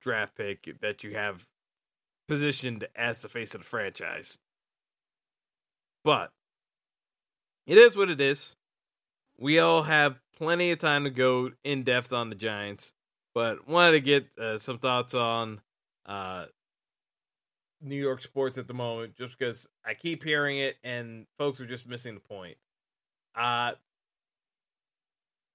draft 0.00 0.36
pick 0.36 0.80
that 0.80 1.04
you 1.04 1.10
have 1.10 1.46
positioned 2.28 2.88
as 2.96 3.20
the 3.20 3.28
face 3.28 3.54
of 3.54 3.60
the 3.60 3.66
franchise. 3.66 4.38
But 6.02 6.32
it 7.66 7.76
is 7.76 7.94
what 7.94 8.08
it 8.08 8.22
is. 8.22 8.56
We 9.38 9.58
all 9.58 9.82
have 9.82 10.18
plenty 10.36 10.70
of 10.70 10.78
time 10.78 11.04
to 11.04 11.10
go 11.10 11.50
in 11.62 11.82
depth 11.82 12.12
on 12.12 12.30
the 12.30 12.34
Giants, 12.34 12.94
but 13.34 13.68
wanted 13.68 13.92
to 13.92 14.00
get 14.00 14.38
uh, 14.38 14.58
some 14.58 14.78
thoughts 14.78 15.14
on 15.14 15.60
uh, 16.06 16.46
New 17.82 17.96
York 17.96 18.22
sports 18.22 18.58
at 18.58 18.68
the 18.68 18.74
moment, 18.74 19.16
just 19.16 19.38
because 19.38 19.66
I 19.84 19.94
keep 19.94 20.22
hearing 20.22 20.58
it 20.58 20.76
and 20.84 21.26
folks 21.38 21.60
are 21.60 21.66
just 21.66 21.88
missing 21.88 22.14
the 22.14 22.20
point. 22.20 22.56
Uh, 23.34 23.72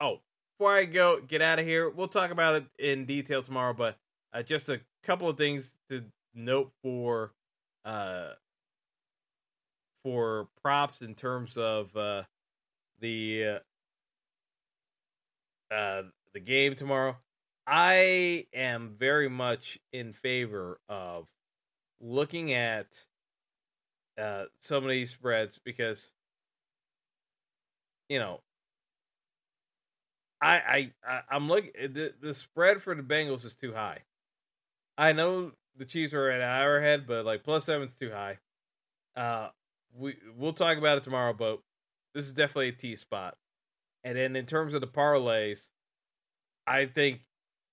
oh, 0.01 0.19
before 0.57 0.73
I 0.73 0.85
go 0.85 1.21
get 1.21 1.41
out 1.41 1.59
of 1.59 1.65
here, 1.65 1.89
we'll 1.89 2.07
talk 2.07 2.31
about 2.31 2.55
it 2.55 2.65
in 2.79 3.05
detail 3.05 3.41
tomorrow, 3.41 3.73
but 3.73 3.97
uh, 4.33 4.43
just 4.43 4.69
a 4.69 4.81
couple 5.03 5.29
of 5.29 5.37
things 5.37 5.75
to 5.89 6.03
note 6.33 6.71
for 6.83 7.31
uh, 7.85 8.29
for 10.03 10.49
props 10.61 11.01
in 11.01 11.15
terms 11.15 11.57
of 11.57 11.95
uh, 11.95 12.23
the 12.99 13.59
uh, 15.71 15.73
uh, 15.73 16.03
the 16.33 16.39
game 16.39 16.75
tomorrow. 16.75 17.17
I 17.65 18.47
am 18.53 18.95
very 18.97 19.29
much 19.29 19.79
in 19.91 20.13
favor 20.13 20.79
of 20.87 21.27
looking 21.99 22.53
at 22.53 22.87
uh, 24.17 24.45
some 24.61 24.83
of 24.83 24.89
these 24.89 25.11
spreads 25.11 25.59
because 25.63 26.11
you 28.09 28.19
know 28.19 28.41
I 30.41 30.91
I, 31.05 31.21
I 31.31 31.35
am 31.35 31.47
looking 31.47 31.71
the, 31.75 32.13
the 32.21 32.33
spread 32.33 32.81
for 32.81 32.95
the 32.95 33.03
Bengals 33.03 33.45
is 33.45 33.55
too 33.55 33.73
high. 33.73 33.99
I 34.97 35.13
know 35.13 35.51
the 35.75 35.85
Chiefs 35.85 36.13
are 36.13 36.29
at 36.29 36.41
Arrowhead, 36.41 37.05
but 37.07 37.25
like 37.25 37.43
plus 37.43 37.65
seven's 37.65 37.95
too 37.95 38.11
high. 38.11 38.39
Uh, 39.15 39.49
we 39.95 40.15
we'll 40.35 40.53
talk 40.53 40.77
about 40.77 40.97
it 40.97 41.03
tomorrow, 41.03 41.33
but 41.33 41.59
this 42.13 42.25
is 42.25 42.33
definitely 42.33 42.69
a 42.69 42.73
T 42.73 42.95
spot. 42.95 43.37
And 44.03 44.17
then 44.17 44.35
in 44.35 44.45
terms 44.45 44.73
of 44.73 44.81
the 44.81 44.87
parlays, 44.87 45.61
I 46.65 46.85
think 46.85 47.21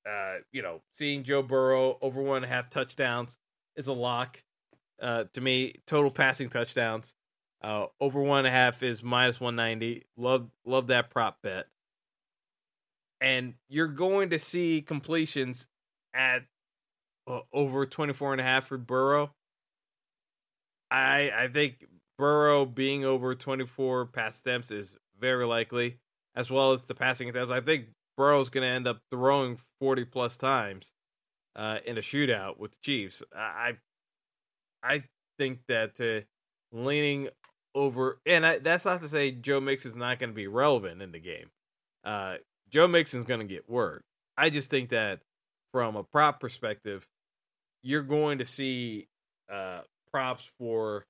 uh, 0.09 0.37
you 0.53 0.63
know, 0.63 0.83
seeing 0.95 1.23
Joe 1.23 1.43
Burrow 1.43 1.99
over 2.03 2.21
one 2.21 2.39
and 2.39 2.45
a 2.45 2.49
half 2.49 2.69
touchdowns 2.69 3.39
is 3.77 3.87
a 3.87 3.93
lock. 3.93 4.43
Uh, 5.01 5.25
to 5.33 5.41
me, 5.41 5.75
total 5.87 6.11
passing 6.11 6.49
touchdowns. 6.49 7.15
Uh, 7.63 7.87
over 8.01 8.21
one 8.21 8.41
and 8.41 8.47
a 8.47 8.51
half 8.51 8.83
is 8.83 9.03
minus 9.03 9.41
one 9.41 9.57
ninety. 9.57 10.05
Love 10.17 10.51
love 10.65 10.89
that 10.89 11.11
prop 11.11 11.39
bet. 11.43 11.67
And 13.21 13.55
you're 13.69 13.89
going 13.89 14.31
to 14.31 14.39
see 14.39 14.83
completions 14.83 15.67
at 16.13 16.45
uh, 17.27 17.41
over 17.53 17.87
24 17.87 18.33
and 18.33 18.41
a 18.41 18.45
half 18.45 18.67
for 18.67 18.77
Burrow. 18.77 19.33
I 20.91 21.33
I 21.35 21.49
think 21.49 21.87
Burrow 22.19 22.67
being 22.67 23.05
over 23.05 23.35
24 23.35 24.07
pass 24.07 24.41
attempts 24.41 24.71
is 24.71 24.95
very 25.19 25.47
likely, 25.47 25.99
as 26.37 26.51
well 26.51 26.73
as 26.73 26.85
the 26.85 26.95
passing 26.95 27.29
attempts. 27.29 27.53
I 27.53 27.61
think 27.61 27.87
Burrow's 28.17 28.51
going 28.51 28.63
to 28.63 28.73
end 28.73 28.87
up 28.87 29.01
throwing 29.11 29.59
40 29.81 30.05
plus 30.05 30.37
times 30.39 30.93
uh, 31.57 31.79
in 31.87 31.99
a 31.99 32.01
shootout 32.01 32.59
with 32.59 32.73
the 32.73 32.79
Chiefs. 32.83 33.23
I 33.35 33.77
I 34.83 35.05
think 35.39 35.61
that 35.69 36.01
uh, 36.01 36.27
leaning 36.77 37.29
over, 37.75 38.21
and 38.27 38.45
I, 38.47 38.59
that's 38.59 38.85
not 38.85 39.03
to 39.03 39.09
say 39.09 39.31
Joe 39.33 39.61
Mixon 39.61 39.91
is 39.91 39.97
not 39.97 40.19
going 40.19 40.31
to 40.31 40.35
be 40.35 40.47
relevant 40.47 41.03
in 41.03 41.13
the 41.13 41.19
game. 41.19 41.51
Uh, 42.05 42.37
Joe 42.71 42.87
Mixon's 42.89 43.25
going 43.25 43.41
to 43.41 43.47
get 43.47 43.69
work. 43.69 44.05
I 44.37 44.51
just 44.51 44.71
think 44.71 44.91
that 44.91 45.21
from 45.73 45.97
a 45.97 46.05
prop 46.05 46.41
perspective, 46.41 47.07
you're 47.83 48.03
going 48.03 48.39
to 48.39 48.45
see 48.45 49.09
uh, 49.53 49.81
props 50.11 50.51
for 50.59 51.07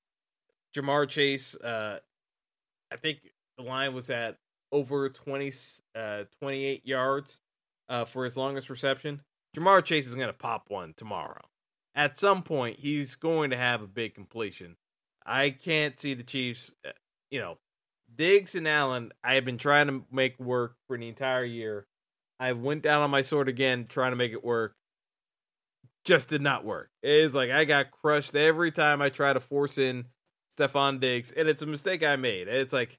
Ja'Marr 0.77 1.09
Chase. 1.09 1.55
Uh, 1.57 1.99
I 2.93 2.97
think 2.97 3.19
the 3.57 3.65
line 3.65 3.95
was 3.95 4.11
at 4.11 4.37
over 4.73 5.09
20, 5.09 5.53
uh, 5.95 6.25
28 6.41 6.87
yards 6.87 7.41
uh, 7.89 8.05
for 8.05 8.25
his 8.25 8.37
longest 8.37 8.71
reception. 8.71 9.21
Ja'Marr 9.55 9.85
Chase 9.85 10.07
is 10.07 10.15
going 10.15 10.27
to 10.27 10.33
pop 10.33 10.65
one 10.69 10.95
tomorrow. 10.97 11.43
At 11.95 12.19
some 12.19 12.43
point, 12.43 12.81
he's 12.81 13.15
going 13.15 13.51
to 13.51 13.57
have 13.57 13.83
a 13.83 13.87
big 13.87 14.15
completion. 14.15 14.77
I 15.25 15.51
can't 15.51 15.99
see 15.99 16.15
the 16.15 16.25
Chiefs, 16.25 16.73
uh, 16.87 16.91
you 17.31 17.39
know, 17.39 17.59
Diggs 18.15 18.57
and 18.57 18.67
Allen. 18.67 19.13
I 19.23 19.37
have 19.37 19.45
been 19.45 19.59
trying 19.59 19.87
to 19.87 20.05
make 20.11 20.39
work 20.41 20.75
for 20.89 20.99
the 20.99 21.09
entire 21.09 21.45
year. 21.45 21.87
I 22.41 22.53
went 22.53 22.83
down 22.83 23.03
on 23.03 23.11
my 23.11 23.23
sword 23.23 23.49
again, 23.49 23.87
trying 23.89 24.11
to 24.11 24.17
make 24.17 24.33
it 24.33 24.45
work. 24.45 24.75
Just 26.05 26.29
did 26.29 26.43
not 26.43 26.65
work. 26.65 26.91
It's 27.03 27.35
like 27.35 27.51
I 27.51 27.65
got 27.65 27.93
crushed 27.93 28.35
every 28.35 28.73
time 28.73 29.01
I 29.01 29.09
try 29.09 29.33
to 29.33 29.41
force 29.41 29.79
in 29.79 30.07
Stefon 30.59 31.01
Diggs, 31.01 31.33
and 31.33 31.49
it's 31.49 31.63
a 31.63 31.67
mistake 31.67 32.03
I 32.03 32.17
made. 32.17 32.49
It's 32.49 32.73
like 32.73 32.99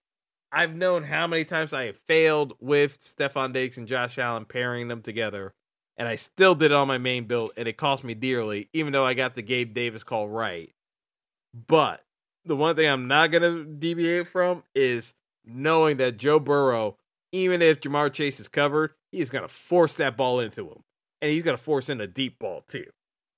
I've 0.51 0.73
known 0.73 1.03
how 1.03 1.27
many 1.27 1.43
times 1.43 1.73
I 1.73 1.85
have 1.85 1.97
failed 2.07 2.53
with 2.59 2.99
Stefon 2.99 3.53
Diggs 3.53 3.77
and 3.77 3.87
Josh 3.87 4.17
Allen 4.17 4.45
pairing 4.45 4.87
them 4.87 5.01
together 5.01 5.53
and 5.97 6.07
I 6.07 6.15
still 6.15 6.55
did 6.55 6.71
it 6.71 6.75
on 6.75 6.87
my 6.87 6.97
main 6.97 7.25
build, 7.25 7.51
and 7.57 7.67
it 7.67 7.77
cost 7.77 8.03
me 8.03 8.13
dearly, 8.13 8.69
even 8.73 8.93
though 8.93 9.05
I 9.05 9.13
got 9.13 9.35
the 9.35 9.41
Gabe 9.41 9.73
Davis 9.73 10.03
call 10.03 10.27
right. 10.27 10.73
But 11.67 12.03
the 12.43 12.55
one 12.55 12.75
thing 12.75 12.89
I'm 12.89 13.07
not 13.07 13.31
gonna 13.31 13.63
deviate 13.63 14.27
from 14.27 14.63
is 14.73 15.13
knowing 15.45 15.97
that 15.97 16.17
Joe 16.17 16.39
Burrow, 16.39 16.97
even 17.31 17.61
if 17.61 17.79
Ja'Marr 17.79 18.11
Chase 18.11 18.39
is 18.39 18.47
covered, 18.47 18.91
he's 19.11 19.29
gonna 19.29 19.47
force 19.47 19.97
that 19.97 20.17
ball 20.17 20.39
into 20.39 20.67
him, 20.67 20.83
and 21.21 21.31
he's 21.31 21.43
gonna 21.43 21.57
force 21.57 21.89
in 21.89 22.01
a 22.01 22.07
deep 22.07 22.39
ball 22.39 22.63
too. 22.67 22.85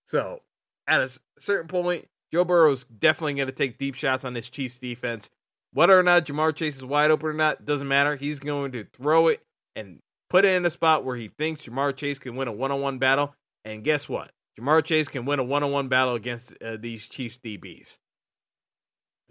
So 0.06 0.42
at 0.88 1.02
a 1.02 1.20
certain 1.40 1.68
point, 1.68 2.08
Joe 2.34 2.44
Burrow's 2.44 2.84
definitely 2.86 3.36
gonna 3.36 3.52
take 3.52 3.78
deep 3.78 3.96
shots 3.96 4.26
on 4.26 4.34
this 4.34 4.50
Chiefs 4.50 4.80
defense. 4.80 5.30
Whether 5.74 5.98
or 5.98 6.04
not 6.04 6.26
Ja'Marr 6.26 6.56
Chase 6.56 6.78
is 6.78 6.86
wide 6.86 7.12
open 7.12 7.30
or 7.30 7.34
not 7.34 7.66
doesn't 7.66 7.88
matter. 7.88 8.16
He's 8.16 8.40
going 8.40 8.72
to 8.72 8.86
throw 8.86 9.28
it 9.28 9.42
and 9.76 10.00
put 10.30 10.46
it 10.46 10.56
in 10.56 10.66
a 10.66 10.70
spot 10.70 11.04
where 11.04 11.16
he 11.16 11.28
thinks 11.28 11.66
Ja'Marr 11.66 11.96
Chase 11.96 12.20
can 12.20 12.36
win 12.36 12.48
a 12.48 12.52
one 12.52 12.72
on 12.72 12.82
one 12.82 12.98
battle. 12.98 13.36
And 13.66 13.84
guess 13.84 14.08
what? 14.08 14.32
Ja'Marr 14.60 14.84
Chase 14.84 15.08
can 15.08 15.26
win 15.26 15.40
a 15.40 15.44
one 15.44 15.64
on 15.64 15.72
one 15.72 15.88
battle 15.88 16.16
against 16.16 16.54
uh, 16.62 16.78
these 16.80 17.08
Chiefs 17.08 17.40
DBs. 17.40 17.98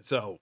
So, 0.01 0.39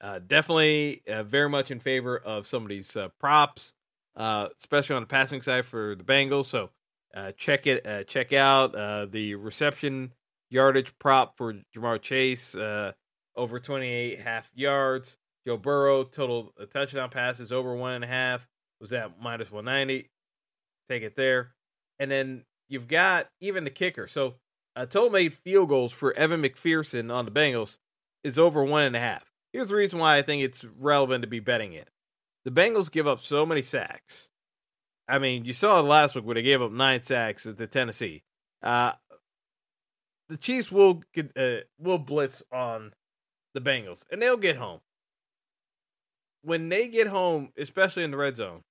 uh, 0.00 0.20
definitely 0.20 1.02
uh, 1.08 1.22
very 1.22 1.48
much 1.48 1.70
in 1.70 1.80
favor 1.80 2.16
of 2.16 2.46
some 2.46 2.62
of 2.62 2.68
these 2.68 2.96
uh, 2.96 3.08
props, 3.20 3.72
uh, 4.16 4.48
especially 4.58 4.96
on 4.96 5.02
the 5.02 5.06
passing 5.06 5.42
side 5.42 5.64
for 5.64 5.94
the 5.94 6.04
Bengals. 6.04 6.46
So, 6.46 6.70
uh, 7.14 7.32
check 7.36 7.66
it, 7.66 8.08
check 8.08 8.32
out 8.32 8.72
the 9.12 9.34
reception 9.34 10.12
yardage 10.50 10.96
prop 10.98 11.36
for 11.36 11.54
Ja'Marr 11.74 12.00
Chase, 12.00 12.56
over 13.34 13.58
28 13.58 14.20
half 14.20 14.50
yards. 14.54 15.18
Joe 15.46 15.56
Burrow 15.56 16.04
total 16.04 16.54
touchdown 16.72 17.10
passes 17.10 17.50
over 17.50 17.74
one 17.74 17.94
and 17.94 18.04
a 18.04 18.06
half 18.06 18.46
was 18.82 18.92
at 18.92 19.12
minus 19.22 19.50
190. 19.50 20.10
Take 20.90 21.02
it 21.04 21.16
there, 21.16 21.54
and 21.98 22.10
then 22.10 22.44
you've 22.68 22.88
got 22.88 23.28
even 23.40 23.64
the 23.64 23.70
kicker. 23.70 24.06
So, 24.06 24.34
a 24.74 24.84
total 24.84 25.10
made 25.10 25.32
field 25.32 25.68
goals 25.68 25.92
for 25.92 26.12
Evan 26.14 26.42
McPherson 26.42 27.10
on 27.10 27.24
the 27.24 27.30
Bengals 27.30 27.78
is 28.24 28.38
over 28.38 28.64
one 28.64 28.82
and 28.82 28.96
a 28.96 29.00
half. 29.00 29.30
Here's 29.52 29.68
the 29.68 29.76
reason 29.76 29.98
why 29.98 30.18
I 30.18 30.22
think 30.22 30.42
it's 30.42 30.64
relevant 30.64 31.22
to 31.22 31.28
be 31.28 31.40
betting 31.40 31.72
it. 31.72 31.88
The 32.44 32.50
Bengals 32.50 32.90
give 32.90 33.06
up 33.06 33.22
so 33.22 33.46
many 33.46 33.62
sacks. 33.62 34.28
I 35.08 35.18
mean, 35.18 35.44
you 35.44 35.52
saw 35.52 35.78
it 35.78 35.84
last 35.84 36.14
week 36.14 36.24
where 36.24 36.34
they 36.34 36.42
gave 36.42 36.62
up 36.62 36.72
nine 36.72 37.02
sacks 37.02 37.44
to 37.44 37.66
Tennessee. 37.66 38.24
Uh, 38.62 38.92
the 40.28 40.36
Chiefs 40.36 40.72
will 40.72 41.02
uh, 41.36 41.58
will 41.78 41.98
blitz 41.98 42.42
on 42.50 42.92
the 43.54 43.60
Bengals, 43.60 44.04
and 44.10 44.20
they'll 44.20 44.36
get 44.36 44.56
home. 44.56 44.80
When 46.42 46.68
they 46.68 46.88
get 46.88 47.06
home, 47.06 47.52
especially 47.56 48.02
in 48.02 48.10
the 48.10 48.16
red 48.16 48.36
zone, 48.36 48.62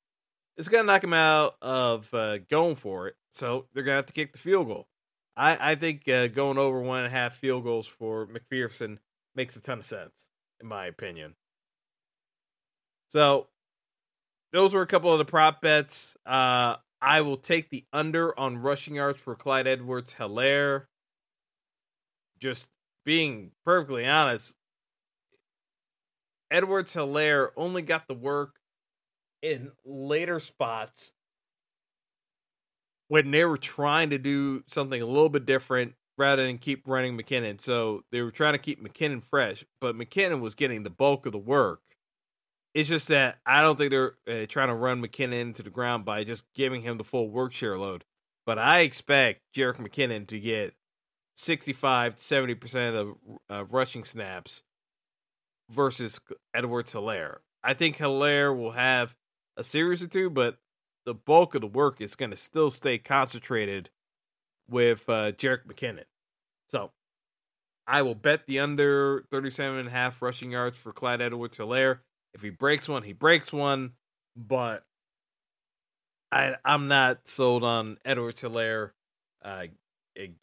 it's 0.61 0.69
gonna 0.69 0.83
knock 0.83 1.01
them 1.01 1.13
out 1.13 1.55
of 1.59 2.13
uh, 2.13 2.37
going 2.37 2.75
for 2.75 3.07
it. 3.07 3.15
So 3.31 3.65
they're 3.73 3.81
gonna 3.81 3.95
have 3.95 4.05
to 4.05 4.13
kick 4.13 4.31
the 4.31 4.37
field 4.37 4.67
goal. 4.67 4.87
I, 5.35 5.71
I 5.71 5.75
think 5.75 6.07
uh, 6.07 6.27
going 6.27 6.59
over 6.59 6.79
one 6.79 6.99
and 6.99 7.07
a 7.07 7.09
half 7.09 7.33
field 7.33 7.63
goals 7.63 7.87
for 7.87 8.27
McPherson 8.27 8.99
makes 9.33 9.55
a 9.55 9.61
ton 9.61 9.79
of 9.79 9.85
sense, 9.85 10.13
in 10.61 10.67
my 10.67 10.85
opinion. 10.85 11.33
So, 13.09 13.47
those 14.53 14.75
were 14.75 14.83
a 14.83 14.87
couple 14.87 15.11
of 15.11 15.17
the 15.17 15.25
prop 15.25 15.61
bets. 15.61 16.15
Uh, 16.27 16.75
I 17.01 17.21
will 17.21 17.37
take 17.37 17.71
the 17.71 17.85
under 17.91 18.37
on 18.39 18.59
rushing 18.59 18.93
yards 18.95 19.19
for 19.19 19.35
Clyde 19.35 19.65
Edwards 19.65 20.13
Helaire. 20.19 20.85
Just 22.39 22.69
being 23.03 23.51
perfectly 23.65 24.05
honest, 24.05 24.55
Edwards 26.51 26.93
Helaire 26.93 27.49
only 27.57 27.81
got 27.81 28.07
the 28.07 28.13
work 28.13 28.60
in 29.41 29.71
later 29.85 30.39
spots 30.39 31.13
when 33.07 33.31
they 33.31 33.43
were 33.43 33.57
trying 33.57 34.09
to 34.09 34.17
do 34.17 34.63
something 34.67 35.01
a 35.01 35.05
little 35.05 35.29
bit 35.29 35.45
different 35.45 35.95
rather 36.17 36.45
than 36.45 36.57
keep 36.57 36.87
running 36.87 37.17
McKinnon. 37.17 37.59
So 37.59 38.03
they 38.11 38.21
were 38.21 38.31
trying 38.31 38.53
to 38.53 38.59
keep 38.59 38.81
McKinnon 38.81 39.23
fresh, 39.23 39.65
but 39.79 39.97
McKinnon 39.97 40.39
was 40.39 40.55
getting 40.55 40.83
the 40.83 40.89
bulk 40.89 41.25
of 41.25 41.31
the 41.31 41.37
work. 41.37 41.81
It's 42.73 42.87
just 42.87 43.09
that 43.09 43.39
I 43.45 43.61
don't 43.61 43.77
think 43.77 43.91
they're 43.91 44.13
uh, 44.27 44.45
trying 44.47 44.69
to 44.69 44.75
run 44.75 45.01
McKinnon 45.01 45.41
into 45.41 45.63
the 45.63 45.69
ground 45.69 46.05
by 46.05 46.23
just 46.23 46.45
giving 46.55 46.83
him 46.83 46.97
the 46.97 47.03
full 47.03 47.29
work 47.29 47.53
share 47.53 47.77
load. 47.77 48.05
But 48.45 48.57
I 48.57 48.79
expect 48.79 49.41
Jerick 49.53 49.75
McKinnon 49.75 50.27
to 50.27 50.39
get 50.39 50.73
65 51.35 52.15
to 52.15 52.21
70% 52.21 52.95
of 52.95 53.15
uh, 53.49 53.65
rushing 53.65 54.03
snaps 54.03 54.63
versus 55.69 56.19
Edwards 56.53 56.93
Helaire. 56.93 57.39
I 57.63 57.73
think 57.73 57.97
Helaire 57.97 58.55
will 58.55 58.71
have 58.71 59.15
a 59.57 59.63
series 59.63 60.01
or 60.01 60.07
two, 60.07 60.29
but 60.29 60.57
the 61.05 61.13
bulk 61.13 61.55
of 61.55 61.61
the 61.61 61.67
work 61.67 62.01
is 62.01 62.15
going 62.15 62.31
to 62.31 62.37
still 62.37 62.71
stay 62.71 62.97
concentrated 62.97 63.89
with 64.69 65.03
uh, 65.09 65.31
Jerick 65.33 65.65
McKinnon. 65.65 66.05
So 66.69 66.91
I 67.87 68.01
will 68.03 68.15
bet 68.15 68.45
the 68.45 68.59
under 68.59 69.25
37 69.31 69.79
and 69.79 69.87
a 69.87 69.91
half 69.91 70.21
rushing 70.21 70.51
yards 70.51 70.77
for 70.77 70.91
Clyde 70.91 71.21
Edwards 71.21 71.57
Helaire. 71.57 71.99
If 72.33 72.41
he 72.41 72.49
breaks 72.49 72.87
one, 72.87 73.03
he 73.03 73.13
breaks 73.13 73.51
one. 73.51 73.93
But 74.35 74.85
I, 76.31 76.55
I'm 76.63 76.87
not 76.87 77.27
sold 77.27 77.63
on 77.63 77.97
Edwards 78.05 78.41
Helaire 78.41 78.91
uh, 79.43 79.65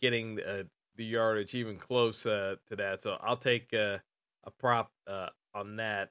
getting 0.01 0.41
uh, 0.41 0.65
the 0.97 1.05
yardage 1.05 1.55
even 1.55 1.79
close 1.79 2.27
uh, 2.27 2.57
to 2.69 2.77
that. 2.77 3.03
So 3.03 3.17
I'll 3.23 3.37
take 3.37 3.73
uh, 3.73 3.99
a 4.45 4.51
prop 4.59 4.91
uh, 5.07 5.29
on 5.55 5.77
that. 5.77 6.11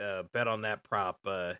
Uh, 0.00 0.04
uh, 0.04 0.22
bet 0.32 0.48
on 0.48 0.62
that 0.62 0.82
prop 0.82 1.18
uh, 1.26 1.54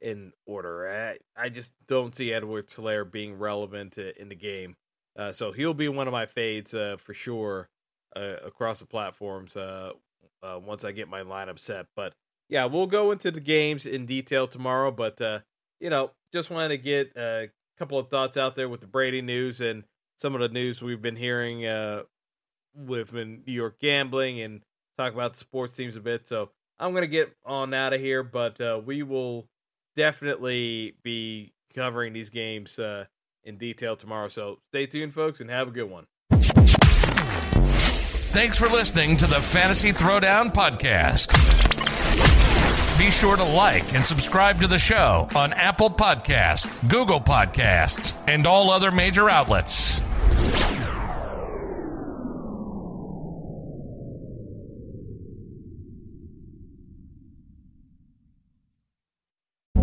in 0.00 0.32
order. 0.46 0.88
I, 0.88 1.18
I 1.40 1.48
just 1.48 1.72
don't 1.86 2.14
see 2.14 2.32
Edward 2.32 2.68
Helaire 2.68 3.10
being 3.10 3.38
relevant 3.38 3.92
to, 3.92 4.20
in 4.20 4.28
the 4.28 4.34
game. 4.34 4.76
Uh, 5.16 5.32
so 5.32 5.52
he'll 5.52 5.74
be 5.74 5.88
one 5.88 6.08
of 6.08 6.12
my 6.12 6.26
fades 6.26 6.74
uh, 6.74 6.96
for 6.98 7.14
sure 7.14 7.68
uh, 8.16 8.36
across 8.44 8.80
the 8.80 8.86
platforms 8.86 9.56
uh, 9.56 9.92
uh, 10.42 10.58
once 10.58 10.84
I 10.84 10.92
get 10.92 11.08
my 11.08 11.22
lineup 11.22 11.58
set. 11.58 11.86
But 11.94 12.14
yeah, 12.48 12.64
we'll 12.66 12.86
go 12.86 13.12
into 13.12 13.30
the 13.30 13.40
games 13.40 13.86
in 13.86 14.06
detail 14.06 14.46
tomorrow. 14.46 14.90
But 14.90 15.20
uh, 15.20 15.40
you 15.80 15.90
know, 15.90 16.12
just 16.32 16.50
wanted 16.50 16.68
to 16.70 16.78
get 16.78 17.12
a 17.16 17.50
couple 17.78 17.98
of 17.98 18.08
thoughts 18.08 18.36
out 18.36 18.56
there 18.56 18.68
with 18.68 18.80
the 18.80 18.86
Brady 18.86 19.22
news 19.22 19.60
and 19.60 19.84
some 20.18 20.34
of 20.34 20.40
the 20.40 20.48
news 20.48 20.82
we've 20.82 21.02
been 21.02 21.16
hearing 21.16 21.62
with 22.74 23.12
New 23.12 23.42
York 23.46 23.78
gambling 23.80 24.40
and 24.40 24.62
talk 24.96 25.12
about 25.12 25.34
the 25.34 25.38
sports 25.38 25.76
teams 25.76 25.96
a 25.96 26.00
bit. 26.00 26.26
So 26.26 26.50
I'm 26.82 26.92
gonna 26.92 27.06
get 27.06 27.32
on 27.46 27.72
out 27.72 27.92
of 27.92 28.00
here, 28.00 28.22
but 28.22 28.84
we 28.84 29.02
will 29.02 29.46
definitely 29.94 30.94
be 31.02 31.52
covering 31.74 32.12
these 32.12 32.30
games 32.30 32.78
uh, 32.78 33.04
in 33.44 33.56
detail 33.56 33.96
tomorrow. 33.96 34.28
So 34.28 34.58
stay 34.70 34.86
tuned, 34.86 35.14
folks, 35.14 35.40
and 35.40 35.48
have 35.50 35.68
a 35.68 35.70
good 35.70 35.90
one. 35.90 36.06
Thanks 38.32 38.58
for 38.58 38.68
listening 38.68 39.16
to 39.18 39.26
the 39.26 39.40
Fantasy 39.40 39.92
Throwdown 39.92 40.52
Podcast. 40.54 41.28
Be 42.98 43.10
sure 43.10 43.36
to 43.36 43.44
like 43.44 43.94
and 43.94 44.04
subscribe 44.04 44.60
to 44.60 44.66
the 44.66 44.78
show 44.78 45.28
on 45.34 45.52
Apple 45.52 45.90
Podcasts, 45.90 46.66
Google 46.88 47.20
Podcasts, 47.20 48.14
and 48.26 48.46
all 48.46 48.70
other 48.70 48.90
major 48.90 49.28
outlets. 49.28 50.00